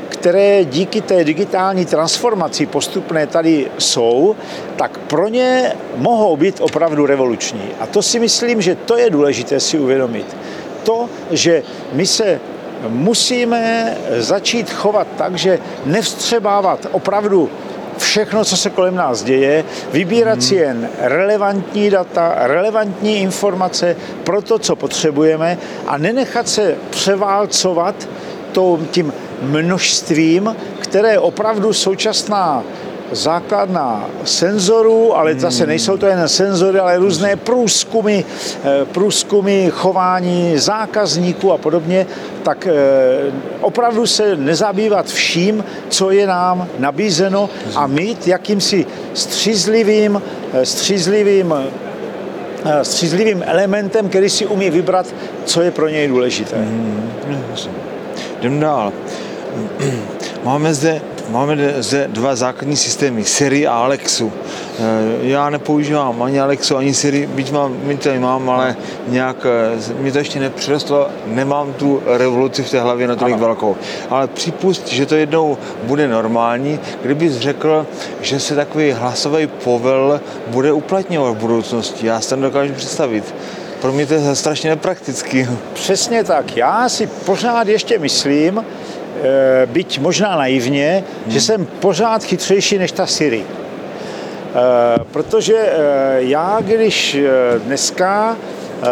které 0.09 0.65
díky 0.65 1.01
té 1.01 1.23
digitální 1.23 1.85
transformaci 1.85 2.65
postupné 2.65 3.27
tady 3.27 3.71
jsou, 3.77 4.35
tak 4.75 4.97
pro 4.97 5.27
ně 5.27 5.73
mohou 5.95 6.37
být 6.37 6.61
opravdu 6.61 7.05
revoluční. 7.05 7.69
A 7.79 7.85
to 7.85 8.01
si 8.01 8.19
myslím, 8.19 8.61
že 8.61 8.75
to 8.75 8.97
je 8.97 9.09
důležité 9.09 9.59
si 9.59 9.79
uvědomit. 9.79 10.25
To, 10.83 11.09
že 11.31 11.63
my 11.93 12.05
se 12.05 12.39
musíme 12.87 13.93
začít 14.17 14.71
chovat 14.71 15.07
tak, 15.17 15.35
že 15.35 15.59
nevstřebávat 15.85 16.87
opravdu 16.91 17.49
všechno, 17.97 18.45
co 18.45 18.57
se 18.57 18.69
kolem 18.69 18.95
nás 18.95 19.23
děje, 19.23 19.65
vybírat 19.91 20.43
si 20.43 20.55
jen 20.55 20.89
relevantní 20.99 21.89
data, 21.89 22.33
relevantní 22.37 23.17
informace 23.21 23.95
pro 24.23 24.41
to, 24.41 24.59
co 24.59 24.75
potřebujeme 24.75 25.57
a 25.87 25.97
nenechat 25.97 26.49
se 26.49 26.75
převálcovat 26.89 27.95
tím 28.91 29.13
množstvím, 29.41 30.55
které 30.79 31.19
opravdu 31.19 31.73
současná 31.73 32.63
základna 33.11 34.09
senzorů, 34.23 35.17
ale 35.17 35.39
zase 35.39 35.67
nejsou 35.67 35.97
to 35.97 36.05
jen 36.05 36.27
senzory, 36.27 36.79
ale 36.79 36.97
různé 36.97 37.35
průzkumy, 37.35 38.23
eh, 38.23 38.85
průzkumy 38.85 39.69
chování 39.71 40.57
zákazníků 40.57 41.53
a 41.53 41.57
podobně, 41.57 42.07
tak 42.43 42.67
eh, 42.67 42.73
opravdu 43.61 44.07
se 44.07 44.35
nezabývat 44.35 45.05
vším, 45.05 45.63
co 45.89 46.11
je 46.11 46.27
nám 46.27 46.67
nabízeno 46.79 47.49
a 47.75 47.87
mít 47.87 48.27
jakýmsi 48.27 48.85
střízlivým, 49.13 50.21
eh, 50.53 50.65
střízlivým 50.65 51.53
střízlivým 52.81 53.43
elementem, 53.45 54.09
který 54.09 54.29
si 54.29 54.45
umí 54.45 54.69
vybrat, 54.69 55.05
co 55.45 55.61
je 55.61 55.71
pro 55.71 55.87
něj 55.87 56.07
důležité. 56.07 56.67
Jdem 58.39 58.59
dál. 58.59 58.93
Máme 60.43 60.73
zde, 60.73 61.01
máme 61.31 61.73
zde 61.79 62.07
dva 62.07 62.35
základní 62.35 62.75
systémy, 62.77 63.23
Siri 63.23 63.67
a 63.67 63.73
Alexu. 63.73 64.31
Eh, 64.79 64.81
Já 65.21 65.49
nepoužívám 65.49 66.21
ani 66.23 66.39
Alexu, 66.39 66.77
ani 66.77 66.93
Siri, 66.93 67.27
byť 67.27 67.51
mám, 67.51 67.77
my 67.83 67.97
to 67.97 68.09
mám, 68.19 68.49
ale 68.49 68.75
nějak, 69.07 69.45
eh, 69.45 69.93
mi 70.01 70.11
to 70.11 70.17
ještě 70.17 70.39
nepřirostlo, 70.39 71.07
nemám 71.25 71.73
tu 71.73 72.01
revoluci 72.05 72.63
v 72.63 72.69
té 72.71 72.81
hlavě 72.81 73.07
natolik 73.07 73.33
Ano. 73.35 73.45
velkou. 73.45 73.75
Ale 74.09 74.27
připust, 74.27 74.87
že 74.87 75.05
to 75.05 75.15
jednou 75.15 75.57
bude 75.83 76.07
normální, 76.07 76.79
kdybys 77.01 77.37
řekl, 77.37 77.85
že 78.21 78.39
se 78.39 78.55
takový 78.55 78.91
hlasový 78.91 79.47
povel 79.47 80.21
bude 80.47 80.71
uplatňovat 80.71 81.33
v 81.33 81.39
budoucnosti. 81.39 82.07
Já 82.07 82.21
si 82.21 82.29
to 82.29 82.35
dokážu 82.35 82.73
představit. 82.73 83.35
Pro 83.81 83.91
mě 83.91 84.05
to 84.05 84.13
je 84.13 84.35
strašně 84.35 84.69
nepraktický. 84.69 85.47
Přesně 85.73 86.23
tak. 86.23 86.57
Já 86.57 86.89
si 86.89 87.07
pořád 87.07 87.67
ještě 87.67 87.99
myslím, 87.99 88.65
byť 89.65 89.99
možná 89.99 90.35
naivně, 90.35 91.03
že 91.27 91.41
jsem 91.41 91.65
pořád 91.65 92.23
chytřejší 92.23 92.77
než 92.77 92.91
ta 92.91 93.05
Siri. 93.05 93.43
Eh, 93.43 95.03
Protože 95.11 95.55
eh, 95.57 95.73
já, 96.17 96.57
když 96.61 97.15
eh, 97.15 97.59
dneska 97.59 98.35
eh, 98.35 98.87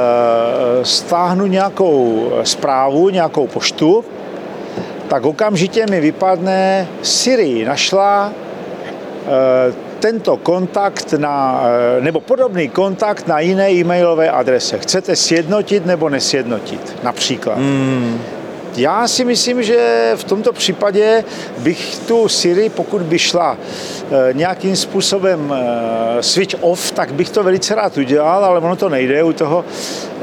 stáhnu 0.84 1.46
nějakou 1.46 2.32
zprávu, 2.44 3.10
nějakou 3.10 3.48
poštu, 3.48 4.06
tak 5.08 5.26
okamžitě 5.26 5.86
mi 5.90 6.00
vypadne 6.00 6.88
Siri 7.02 7.66
našla 7.66 8.32
eh, 8.32 9.74
tento 10.00 10.38
kontakt 10.38 11.14
na, 11.14 11.64
eh, 11.98 12.02
nebo 12.02 12.20
podobný 12.20 12.70
kontakt 12.70 13.28
na 13.28 13.40
jiné 13.40 13.72
e-mailové 13.72 14.30
adrese. 14.30 14.78
Chcete 14.80 15.16
sjednotit 15.16 15.86
nebo 15.86 16.10
nesjednotit, 16.10 16.96
například. 17.04 17.58
Mm. 17.58 18.20
Já 18.80 19.08
si 19.08 19.26
myslím, 19.26 19.64
že 19.64 20.12
v 20.16 20.24
tomto 20.24 20.54
případě 20.54 21.24
bych 21.58 21.98
tu 22.08 22.28
Siri, 22.28 22.70
pokud 22.70 23.02
by 23.02 23.20
šla 23.20 23.58
eh, 24.12 24.34
nějakým 24.34 24.76
způsobem 24.76 25.54
eh, 25.58 26.24
switch 26.24 26.56
off, 26.62 26.92
tak 26.92 27.14
bych 27.14 27.30
to 27.30 27.44
velice 27.44 27.76
rád 27.76 27.98
udělal, 27.98 28.46
ale 28.46 28.60
ono 28.60 28.76
to 28.76 28.90
nejde 28.90 29.24
u 29.24 29.34
toho 29.34 29.66
eh, 29.68 30.22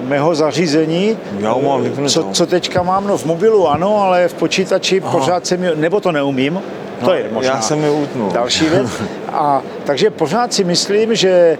mého 0.00 0.34
zařízení. 0.34 1.18
Já 1.38 1.54
mám 1.54 2.08
co, 2.08 2.28
co 2.32 2.46
teďka 2.46 2.82
mám? 2.82 3.06
No 3.06 3.18
v 3.18 3.24
mobilu 3.24 3.68
ano, 3.68 3.96
ale 4.02 4.28
v 4.28 4.34
počítači 4.34 5.00
Aha. 5.04 5.18
pořád 5.18 5.46
jsem, 5.46 5.66
nebo 5.74 6.00
to 6.00 6.12
neumím. 6.12 6.60
to 7.00 7.06
No, 7.06 7.12
je 7.14 7.26
možná 7.32 7.54
já 7.54 7.60
jsem 7.60 7.84
je 7.84 7.90
utnul. 7.90 8.30
další 8.32 8.64
věc. 8.68 8.86
A 9.32 9.62
takže 9.84 10.10
pořád 10.10 10.52
si 10.52 10.64
myslím, 10.64 11.14
že, 11.14 11.58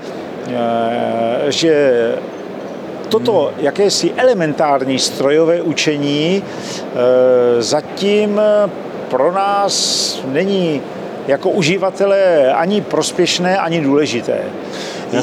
že 1.48 1.96
toto 3.12 3.53
jakési 3.59 4.12
elementární 4.16 4.98
strojové 4.98 5.62
učení 5.62 6.42
eh, 6.42 7.62
zatím 7.62 8.40
pro 9.09 9.33
nás 9.33 10.18
není 10.33 10.81
jako 11.27 11.51
uživatele 11.51 12.53
ani 12.53 12.81
prospěšné, 12.81 13.59
ani 13.59 13.81
důležité. 13.81 14.38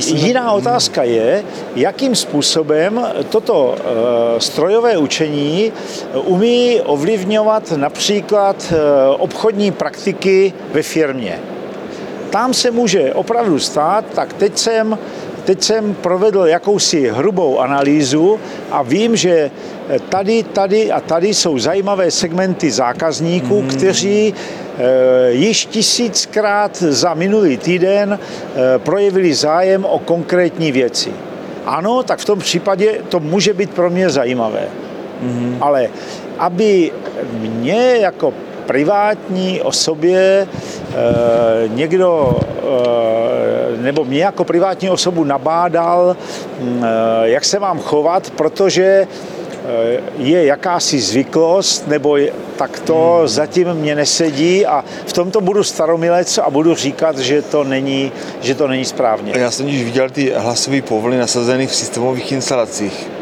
Jiná 0.06 0.52
otázka 0.52 1.04
je, 1.04 1.43
jakým 1.75 2.15
způsobem 2.15 3.08
toto 3.30 3.75
eh, 3.78 4.39
strojové 4.39 4.97
učení 4.97 5.73
umí 6.13 6.82
ovlivňovat 6.82 7.71
například 7.71 8.73
eh, 8.73 8.75
obchodní 9.17 9.71
praktiky 9.71 10.54
ve 10.73 10.82
firmě. 10.84 11.39
Tam 12.30 12.54
se 12.54 12.71
může 12.71 13.13
opravdu 13.13 13.60
stát, 13.60 14.06
tak 14.13 14.34
teď 14.34 14.58
jsem, 14.58 14.97
teď 15.50 15.64
jsem 15.64 15.96
provedl 15.96 16.46
jakousi 16.46 17.10
hrubou 17.10 17.60
analýzu 17.60 18.40
a 18.72 18.82
vím, 18.84 19.16
že 19.16 19.52
tady, 20.10 20.44
tady 20.44 20.92
a 20.92 21.00
tady 21.02 21.34
jsou 21.34 21.60
zajímavé 21.60 22.12
segmenty 22.12 22.72
zákazníků, 22.72 23.60
hmm. 23.60 23.70
kteří 23.70 24.34
e, 24.34 25.32
již 25.32 25.66
tisíckrát 25.66 26.78
za 26.78 27.14
minulý 27.14 27.58
týden 27.58 28.14
e, 28.14 28.80
projevili 28.80 29.34
zájem 29.34 29.86
o 29.86 30.00
konkrétní 30.00 30.72
věci. 30.72 31.10
Ano, 31.66 32.04
tak 32.04 32.20
v 32.20 32.26
tom 32.26 32.40
případě 32.40 33.02
to 33.10 33.20
může 33.20 33.54
být 33.54 33.70
pro 33.70 33.90
mě 33.90 34.10
zajímavé. 34.10 34.68
Mm-hmm. 35.24 35.58
Ale 35.62 35.90
aby 36.38 36.92
mě 37.42 37.98
jako 38.02 38.34
privátní 38.69 39.62
osobě 39.62 40.19
e, 40.19 40.47
někdo, 41.67 42.39
e, 43.77 43.82
nebo 43.82 44.05
mě 44.05 44.19
jako 44.19 44.43
privátní 44.43 44.89
osobu 44.89 45.23
nabádal, 45.23 46.17
m, 46.62 46.86
e, 46.86 47.29
jak 47.29 47.45
se 47.45 47.60
mám 47.60 47.79
chovat, 47.79 48.29
protože 48.29 49.08
je 50.17 50.45
jakási 50.45 50.99
zvyklost, 50.99 51.88
nebo 51.88 52.17
je, 52.17 52.32
tak 52.58 52.79
to 52.79 53.15
hmm. 53.19 53.27
zatím 53.27 53.73
mě 53.73 53.95
nesedí 53.95 54.65
a 54.65 54.86
v 55.05 55.13
tomto 55.13 55.41
budu 55.41 55.63
staromilec 55.63 56.38
a 56.38 56.49
budu 56.49 56.75
říkat, 56.75 57.17
že 57.17 57.41
to 57.41 57.63
není, 57.63 58.12
že 58.41 58.55
to 58.55 58.67
není 58.67 58.86
správně. 58.86 59.34
Já 59.36 59.51
jsem 59.51 59.67
již 59.67 59.84
viděl 59.84 60.10
ty 60.10 60.34
hlasové 60.38 60.82
povely 60.82 61.17
nasazené 61.17 61.67
v 61.67 61.75
systémových 61.75 62.32
instalacích 62.32 63.18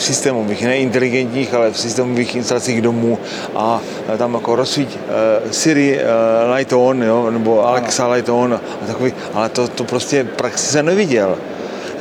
v 0.00 0.02
systémových, 0.02 0.64
ne 0.64 0.78
inteligentních, 0.78 1.54
ale 1.54 1.70
v 1.70 1.80
systémových 1.80 2.36
instalacích 2.36 2.82
domů 2.82 3.18
a 3.54 3.80
tam 4.18 4.34
jako 4.34 4.56
rozsvíť 4.56 4.96
uh, 4.96 5.50
Siri 5.50 6.00
uh, 6.00 6.54
light 6.54 6.72
on, 6.72 7.02
jo, 7.02 7.30
nebo 7.30 7.66
Alexa 7.66 8.08
light 8.08 8.28
on 8.28 8.54
a 8.54 8.86
takový, 8.86 9.12
ale 9.34 9.48
to, 9.48 9.68
to 9.68 9.84
prostě 9.84 10.22
v 10.22 10.26
praxi 10.26 10.66
jsem 10.66 10.86
neviděl. 10.86 11.38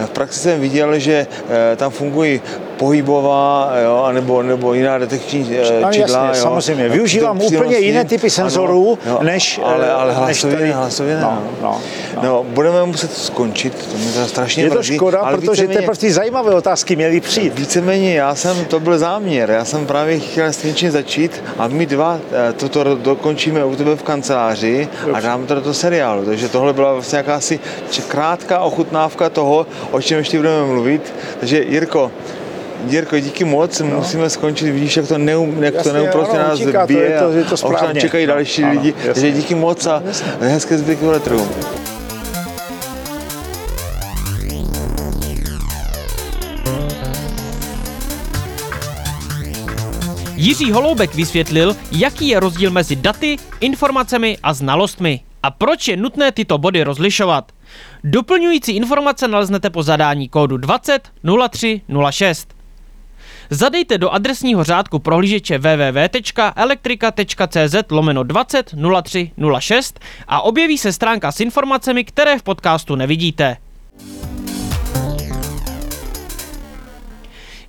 V 0.05 0.09
praxi 0.09 0.39
jsem 0.39 0.62
viděl, 0.62 0.99
že 0.99 1.27
tam 1.75 1.91
fungují 1.91 2.41
pohybová, 2.80 3.72
jo, 3.84 4.10
nebo, 4.12 4.44
nebo 4.44 4.74
jiná 4.74 4.98
detekční 4.98 5.42
uh, 5.42 5.50
No, 5.82 5.92
čidla. 5.94 6.26
jasně, 6.26 6.39
jo. 6.39 6.44
samozřejmě. 6.44 6.89
Využívám 6.89 7.42
úplně 7.42 7.78
jiné 7.78 8.06
typy 8.06 8.30
senzorů, 8.30 9.00
než, 9.22 9.60
ale, 9.63 9.86
eh, 9.88 9.92
ale 9.92 10.08
než 10.08 10.18
hlasově, 10.18 10.58
tady- 10.58 10.72
hlasově 10.72 11.15
ne. 11.15 11.22
No, 11.22 11.42
no, 11.62 11.82
no. 12.15 12.22
no, 12.24 12.44
budeme 12.50 12.86
muset 12.86 13.13
skončit, 13.13 13.74
to 13.92 13.98
mě 13.98 14.12
to 14.12 14.26
strašně 14.28 14.63
Je 14.63 14.70
to 14.70 14.76
mrzí, 14.76 14.96
škoda, 14.96 15.20
ale 15.20 15.38
protože 15.38 15.52
víceméně- 15.52 15.80
teprve 15.80 15.98
ty 15.98 16.12
zajímavé 16.12 16.56
otázky 16.56 16.96
měly 16.96 17.20
přijít. 17.22 17.60
Víceméně 17.60 18.15
já 18.15 18.36
jsem, 18.36 18.65
to 18.65 18.80
byl 18.80 18.98
záměr, 18.98 19.50
já 19.52 19.65
jsem 19.65 19.86
právě 19.86 20.20
chtěl 20.20 20.46
s 20.46 20.63
něčím 20.63 20.92
začít 20.92 21.44
a 21.58 21.68
my 21.68 21.86
dva 21.86 22.20
eh, 22.50 22.54
toto 22.54 22.84
dokončíme 22.96 23.65
u 23.65 23.76
tebe 23.76 23.96
v 23.96 24.04
kanceláři 24.04 24.88
a 25.13 25.20
dáme 25.20 25.46
to 25.46 25.56
do 25.60 25.74
seriálu. 25.74 26.26
Takže 26.26 26.50
tohle 26.50 26.74
byla 26.74 26.94
vlastně 26.94 27.18
jakási 27.18 27.60
krátká 28.08 28.60
ochutnávka 28.60 29.30
toho, 29.30 29.68
o 29.92 30.02
čem 30.02 30.18
ještě 30.18 30.38
budeme 30.38 30.65
mluvit. 30.65 31.13
Takže 31.39 31.63
Jirko, 31.63 32.12
Jirko, 32.88 33.20
díky 33.20 33.44
moc, 33.46 33.80
no. 33.80 33.86
musíme 33.88 34.30
skončit, 34.30 34.72
vidíš, 34.72 34.98
jak 34.98 35.08
to, 35.08 35.18
neum, 35.18 35.63
jak 35.63 35.74
Jasně, 35.74 35.92
to 35.92 35.98
neúprostně 35.98 36.39
ano, 36.39 36.48
nás 36.50 36.60
utíká 36.60 36.82
to, 36.82 36.88
bije 36.88 37.02
je 37.02 37.20
to- 37.20 37.32
je 37.32 37.44
to 37.44 37.56
a 37.65 37.70
už 37.70 37.82
nám 37.82 37.96
čekají 37.96 38.26
další 38.26 38.63
Ano, 38.63 38.72
lidi. 38.74 38.94
jasně. 38.98 39.13
Takže 39.13 39.32
díky 39.32 39.56
moc 39.56 39.86
a 39.88 40.04
hezké 40.42 40.78
zbytky 40.78 41.06
veletrhu. 41.06 41.48
Jiří 50.36 50.72
Holoubek 50.72 51.15
vysvětlil, 51.15 51.76
jaký 51.92 52.28
je 52.28 52.39
rozdíl 52.39 52.72
mezi 52.72 52.96
daty, 52.96 53.38
informacemi 53.60 54.38
a 54.44 54.54
znalostmi 54.54 55.20
a 55.44 55.52
proč 55.52 55.88
je 55.88 55.98
nutné 55.98 56.32
tyto 56.32 56.58
body 56.58 56.84
rozlišovat. 56.84 57.52
Doplňující 58.04 58.72
informace 58.72 59.28
naleznete 59.28 59.70
po 59.70 59.84
zadání 59.84 60.30
kódu 60.30 60.58
20 60.58 61.10
03 61.50 61.82
06. 62.12 62.48
Zadejte 63.49 63.97
do 63.97 64.09
adresního 64.09 64.63
řádku 64.63 64.99
prohlížeče 64.99 65.57
www.elektrika.cz 65.57 67.75
lomeno 67.91 68.23
20 68.23 68.75
03 69.03 69.31
06 69.59 69.99
a 70.27 70.41
objeví 70.41 70.77
se 70.77 70.93
stránka 70.93 71.31
s 71.31 71.39
informacemi, 71.39 72.03
které 72.03 72.39
v 72.39 72.43
podcastu 72.43 72.95
nevidíte. 72.95 73.57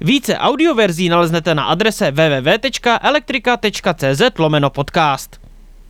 Více 0.00 0.38
audioverzí 0.38 1.08
naleznete 1.08 1.54
na 1.54 1.64
adrese 1.64 2.10
www.elektrika.cz 2.10 4.22
lomeno 4.38 4.70
podcast. 4.70 5.40